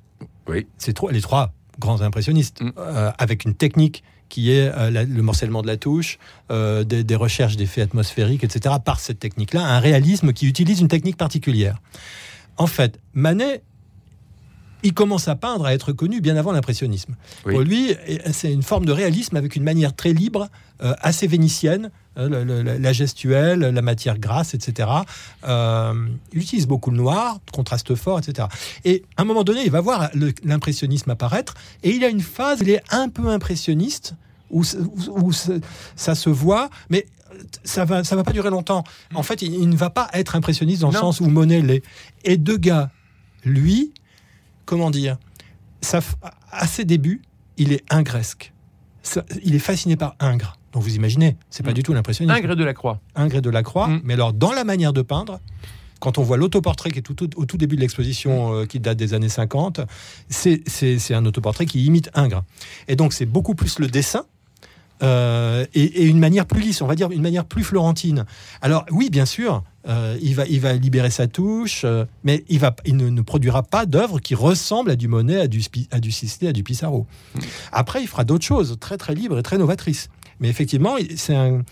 Oui. 0.49 0.67
C'est 0.77 0.99
les 1.11 1.21
trois 1.21 1.53
grands 1.79 2.03
impressionnistes, 2.03 2.63
hmm. 2.63 2.73
euh, 2.79 3.13
avec 3.19 3.45
une 3.45 3.55
technique 3.55 4.03
qui 4.29 4.53
est 4.53 4.71
euh, 4.77 4.91
le 4.91 5.23
morcellement 5.23 5.63
de 5.63 5.67
la 5.67 5.77
touche, 5.77 6.19
euh, 6.51 6.85
des, 6.85 7.05
des, 7.05 7.17
recherches 7.17 7.57
d'effets 7.57 7.83
atmosphériques, 7.83 8.45
etc. 8.45 8.77
Par 8.85 9.01
cette 9.01 9.19
technique-là, 9.19 9.65
un 9.65 9.81
réalisme 9.81 10.33
qui 10.33 10.47
utilise 10.47 10.81
une 10.81 10.89
technique 10.89 11.17
particulière. 11.17 11.79
En 12.57 12.67
fait, 12.67 13.01
Manet 13.15 13.63
il 14.83 14.95
commence 14.95 15.29
à 15.29 15.35
peindre, 15.35 15.67
à 15.67 15.75
être 15.75 15.93
connu 15.93 16.21
bien 16.21 16.37
avant 16.37 16.53
l'impressionnisme. 16.53 17.15
Pour 17.43 17.61
lui, 17.61 17.95
c'est 18.33 18.53
une 18.53 18.63
forme 18.63 18.87
de 18.87 18.93
réalisme 18.93 19.37
avec 19.37 19.57
une 19.57 19.63
manière 19.63 19.95
très 19.95 20.13
libre, 20.13 20.49
euh, 20.83 20.95
assez 21.01 21.27
vénitienne, 21.27 21.91
hein, 22.17 22.29
la 22.29 22.93
gestuelle, 22.93 23.61
la 23.61 23.83
matière 23.83 24.19
grasse, 24.19 24.55
etc. 24.55 24.89
Euh, 25.47 25.93
il 26.33 26.41
utilise 26.41 26.67
beaucoup 26.67 26.91
le 26.91 26.97
noir, 26.97 27.39
contraste 27.53 27.95
fort, 27.95 28.19
etc. 28.19 28.49
Et 28.85 29.03
à 29.17 29.23
un 29.23 29.25
moment 29.25 29.45
donné, 29.45 29.63
il 29.65 29.71
va 29.71 29.81
voir 29.81 30.11
l'impressionnisme 30.43 31.11
apparaître, 31.11 31.55
et 31.83 31.91
il 31.91 32.05
a 32.05 32.09
une 32.09 32.23
phase, 32.23 32.61
il 32.63 32.71
est 32.71 32.83
un 32.91 33.09
peu 33.09 33.29
impressionniste, 33.29 34.15
où, 34.51 34.65
ça 35.95 36.15
se 36.15 36.31
voit, 36.31 36.71
mais 36.89 37.07
ça 37.63 37.85
va, 37.85 38.03
ça 38.05 38.17
va 38.17 38.25
pas 38.25 38.33
durer 38.33 38.51
longtemps. 38.51 38.85
En 39.15 39.23
fait, 39.23 39.43
il, 39.43 39.69
ne 39.69 39.77
va 39.77 39.91
pas 39.91 40.09
être 40.13 40.35
impressionniste 40.35 40.81
dans 40.81 40.91
le 40.91 40.97
sens 40.97 41.21
où 41.21 41.27
Monet 41.27 41.63
l'est. 41.63 41.83
Et 42.25 42.37
Degas, 42.37 42.89
lui, 43.45 43.93
comment 44.71 44.91
dire, 44.91 45.19
ça, 45.81 45.99
à 46.53 46.67
ses 46.69 46.85
débuts, 46.85 47.23
il 47.57 47.73
est 47.73 47.83
ingresque. 47.91 48.53
il 49.43 49.57
est 49.57 49.59
fasciné 49.59 49.97
par 49.97 50.15
Ingres. 50.21 50.57
Donc 50.73 50.85
vous 50.85 50.95
imaginez, 50.95 51.37
c'est 51.51 51.65
pas 51.65 51.73
mm. 51.73 51.75
du 51.75 51.83
tout 51.83 51.93
l'impressionnisme. 51.93 52.37
Ingres 52.37 52.55
de 52.55 52.63
la 52.63 52.73
Croix. 52.73 53.01
Ingres 53.17 53.43
de 53.43 53.51
la 53.51 53.65
Croix, 53.65 53.89
mm. 53.89 54.03
mais 54.05 54.15
alors 54.15 54.33
dans 54.33 54.53
la 54.53 54.63
manière 54.63 54.93
de 54.93 55.03
peindre, 55.03 55.41
quand 55.99 56.19
on 56.19 56.23
voit 56.23 56.37
l'autoportrait 56.37 56.93
qui 56.93 57.01
est 57.01 57.03
tout, 57.03 57.37
au 57.37 57.47
tout 57.47 57.57
début 57.57 57.75
de 57.75 57.81
l'exposition, 57.81 58.51
mm. 58.51 58.55
euh, 58.55 58.67
qui 58.67 58.79
date 58.79 58.97
des 58.97 59.13
années 59.13 59.29
50, 59.29 59.81
c'est 60.29 61.15
un 61.15 61.27
autoportrait 61.27 61.67
qui 61.67 61.85
imite 61.85 62.09
Ingres. 62.15 62.45
Et 62.87 62.95
donc 62.95 63.13
c'est 63.13 63.27
beaucoup 63.27 63.57
plus 63.57 63.81
le 63.81 63.89
dessin, 63.89 64.25
euh, 65.03 65.67
et, 65.75 66.05
une 66.05 66.19
manière 66.21 66.47
plus 66.47 66.61
lisse, 66.61 66.81
on 66.83 66.87
va 66.87 66.95
dire 66.95 67.11
une 67.11 67.23
manière 67.23 67.45
plus 67.45 67.65
florentine. 67.65 68.25
Alors 68.61 68.85
oui, 68.91 69.11
bien 69.11 69.27
sûr, 69.27 69.65
euh, 69.89 70.19
il, 70.21 70.35
va, 70.35 70.47
il 70.47 70.61
va 70.61 70.75
libérer 70.75 71.11
sa 71.11 71.27
touche, 71.27 71.83
euh, 71.85 72.05
mais 72.23 72.45
il, 72.49 72.59
va, 72.59 72.75
il 72.85 72.97
ne, 72.97 73.23
produira 73.23 73.63
pas 73.63 73.87
d'œuvre 73.87 74.21
qui 74.21 74.35
ressemble 74.35 74.91
à 74.91 74.97
du 74.97 75.09
Monet, 75.09 75.41
à 75.41 75.47
du, 75.47 75.63
à 75.91 76.01
du 76.01 76.11
Sisley, 76.13 76.49
à 76.49 76.53
du 76.53 76.63
Pissarro. 76.63 77.07
Après, 77.73 78.03
il 78.03 78.07
fera 78.07 78.25
d'autres 78.25 78.45
choses 78.45 78.77
très 78.79 78.99
très 78.99 79.15
libres 79.15 79.39
et 79.39 79.43
très 79.43 79.59
novatrices. 79.59 80.09
Mais 80.39 80.49
effectivement, 80.49 80.97
c'est 81.17 81.35
un 81.35 81.63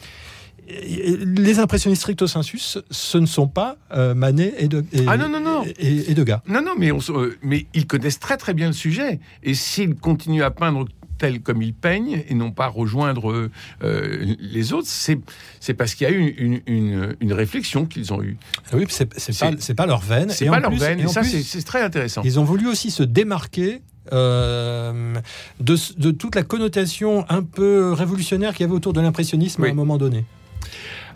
les 0.70 1.60
impressionnistes 1.60 2.02
stricto 2.02 2.26
sensus, 2.26 2.78
ce 2.90 3.16
ne 3.16 3.24
sont 3.24 3.48
pas 3.48 3.78
Manet 3.90 4.52
et, 4.58 4.68
de, 4.68 4.84
ah 5.06 5.16
non, 5.16 5.26
non, 5.26 5.40
non. 5.40 5.64
et, 5.78 6.12
Degas. 6.12 6.42
Non, 6.46 6.60
non, 6.60 6.72
mais, 6.76 6.92
on, 6.92 6.98
mais 7.42 7.64
ils 7.72 7.86
connaissent 7.86 8.18
très 8.18 8.36
très 8.36 8.52
bien 8.52 8.66
le 8.66 8.74
sujet. 8.74 9.18
Et 9.42 9.54
s'ils 9.54 9.94
continuent 9.94 10.42
à 10.42 10.50
peindre 10.50 10.84
tel 11.18 11.40
comme 11.40 11.62
ils 11.62 11.74
peignent 11.74 12.22
et 12.28 12.34
non 12.34 12.50
pas 12.50 12.68
rejoindre 12.68 13.50
euh, 13.82 14.36
les 14.38 14.72
autres, 14.72 14.88
c'est 14.88 15.74
parce 15.74 15.94
qu'il 15.94 16.08
y 16.08 16.10
a 16.10 16.14
eu 16.14 16.60
une, 16.66 17.14
une, 17.20 17.32
réflexion 17.32 17.84
qu'ils 17.86 18.12
ont 18.12 18.22
eue. 18.22 18.36
Ah 18.72 18.76
oui, 18.76 18.86
c'est 18.88 19.06
pas, 19.38 19.52
pas 19.76 19.86
leur 19.86 20.00
veine. 20.00 20.30
C'est 20.30 20.46
pas 20.46 20.60
leur 20.60 20.70
veine, 20.70 21.00
et, 21.00 21.08
ça 21.08 21.22
c'est 21.22 21.62
très 21.62 21.82
intéressant. 21.82 22.22
Ils 22.24 22.40
ont 22.40 22.44
voulu 22.44 22.68
aussi 22.68 22.90
se 22.90 23.02
démarquer 23.02 23.82
euh, 24.12 25.14
de, 25.60 25.76
de, 25.98 26.10
toute 26.10 26.34
la 26.34 26.42
connotation 26.42 27.26
un 27.28 27.42
peu 27.42 27.92
révolutionnaire 27.92 28.52
qu'il 28.52 28.62
y 28.62 28.64
avait 28.64 28.74
autour 28.74 28.92
de 28.92 29.00
l'impressionnisme 29.00 29.64
à 29.64 29.68
un 29.68 29.74
moment 29.74 29.98
donné. 29.98 30.24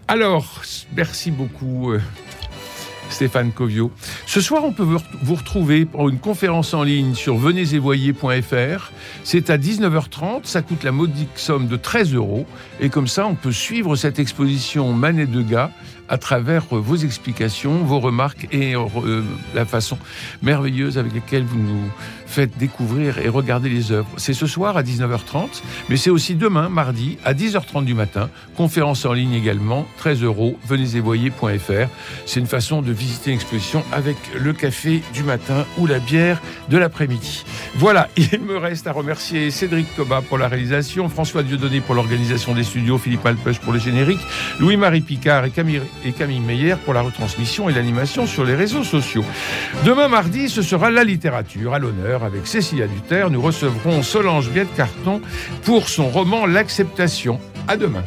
Alors, 0.08 0.62
merci 0.94 1.30
beaucoup. 1.30 1.94
Stéphane 3.12 3.52
Covio. 3.52 3.90
Ce 4.26 4.40
soir, 4.40 4.64
on 4.64 4.72
peut 4.72 4.82
vous 4.82 5.34
retrouver 5.34 5.84
pour 5.84 6.08
une 6.08 6.18
conférence 6.18 6.74
en 6.74 6.82
ligne 6.82 7.14
sur 7.14 7.36
venezévoyer.fr. 7.36 8.90
C'est 9.24 9.50
à 9.50 9.58
19h30, 9.58 10.40
ça 10.44 10.62
coûte 10.62 10.82
la 10.82 10.92
modique 10.92 11.30
somme 11.36 11.68
de 11.68 11.76
13 11.76 12.14
euros. 12.14 12.46
Et 12.80 12.88
comme 12.88 13.08
ça, 13.08 13.26
on 13.26 13.34
peut 13.34 13.52
suivre 13.52 13.96
cette 13.96 14.18
exposition 14.18 14.92
Manet 14.92 15.26
de 15.26 15.42
gars 15.42 15.70
à 16.08 16.18
travers 16.18 16.64
euh, 16.72 16.78
vos 16.78 16.96
explications, 16.96 17.84
vos 17.84 18.00
remarques 18.00 18.48
et 18.52 18.74
euh, 18.74 19.22
la 19.54 19.64
façon 19.64 19.98
merveilleuse 20.42 20.98
avec 20.98 21.14
laquelle 21.14 21.44
vous 21.44 21.58
nous 21.58 21.90
faites 22.32 22.56
découvrir 22.56 23.18
et 23.18 23.28
regarder 23.28 23.68
les 23.68 23.92
œuvres. 23.92 24.08
C'est 24.16 24.32
ce 24.32 24.46
soir 24.46 24.78
à 24.78 24.82
19h30, 24.82 25.62
mais 25.90 25.98
c'est 25.98 26.08
aussi 26.08 26.34
demain, 26.34 26.70
mardi, 26.70 27.18
à 27.24 27.34
10h30 27.34 27.84
du 27.84 27.92
matin. 27.92 28.30
Conférence 28.56 29.04
en 29.04 29.12
ligne 29.12 29.34
également, 29.34 29.86
13 29.98 30.22
euros, 30.22 30.58
venezévoyer.fr. 30.66 31.88
C'est 32.24 32.40
une 32.40 32.46
façon 32.46 32.80
de 32.80 32.90
visiter 32.90 33.30
une 33.30 33.36
exposition 33.36 33.84
avec 33.92 34.16
le 34.34 34.54
café 34.54 35.02
du 35.12 35.22
matin 35.24 35.66
ou 35.76 35.86
la 35.86 35.98
bière 35.98 36.40
de 36.70 36.78
l'après-midi. 36.78 37.44
Voilà, 37.74 38.08
il 38.16 38.40
me 38.40 38.56
reste 38.56 38.86
à 38.86 38.92
remercier 38.92 39.50
Cédric 39.50 39.94
Coba 39.94 40.22
pour 40.22 40.38
la 40.38 40.48
réalisation, 40.48 41.10
François 41.10 41.42
Dieudonné 41.42 41.80
pour 41.80 41.94
l'organisation 41.94 42.54
des 42.54 42.64
studios, 42.64 42.96
Philippe 42.96 43.26
Alpech 43.26 43.58
pour 43.58 43.74
le 43.74 43.78
générique, 43.78 44.20
Louis-Marie 44.58 45.02
Picard 45.02 45.44
et 45.44 45.50
Camille, 45.50 45.82
et 46.04 46.12
Camille 46.12 46.40
Meyer 46.40 46.76
pour 46.84 46.94
la 46.94 47.02
retransmission 47.02 47.68
et 47.68 47.72
l'animation 47.72 48.26
sur 48.26 48.44
les 48.44 48.54
réseaux 48.54 48.84
sociaux. 48.84 49.24
Demain 49.84 50.08
mardi, 50.08 50.48
ce 50.48 50.62
sera 50.62 50.90
la 50.90 51.04
littérature 51.04 51.74
à 51.74 51.78
l'honneur 51.78 52.24
avec 52.24 52.46
Cécilia 52.46 52.86
Duterre. 52.86 53.30
Nous 53.30 53.40
recevrons 53.40 54.02
Solange 54.02 54.50
Biette-Carton 54.50 55.20
pour 55.64 55.88
son 55.88 56.08
roman 56.08 56.46
L'acceptation. 56.46 57.38
À 57.68 57.76
demain. 57.76 58.02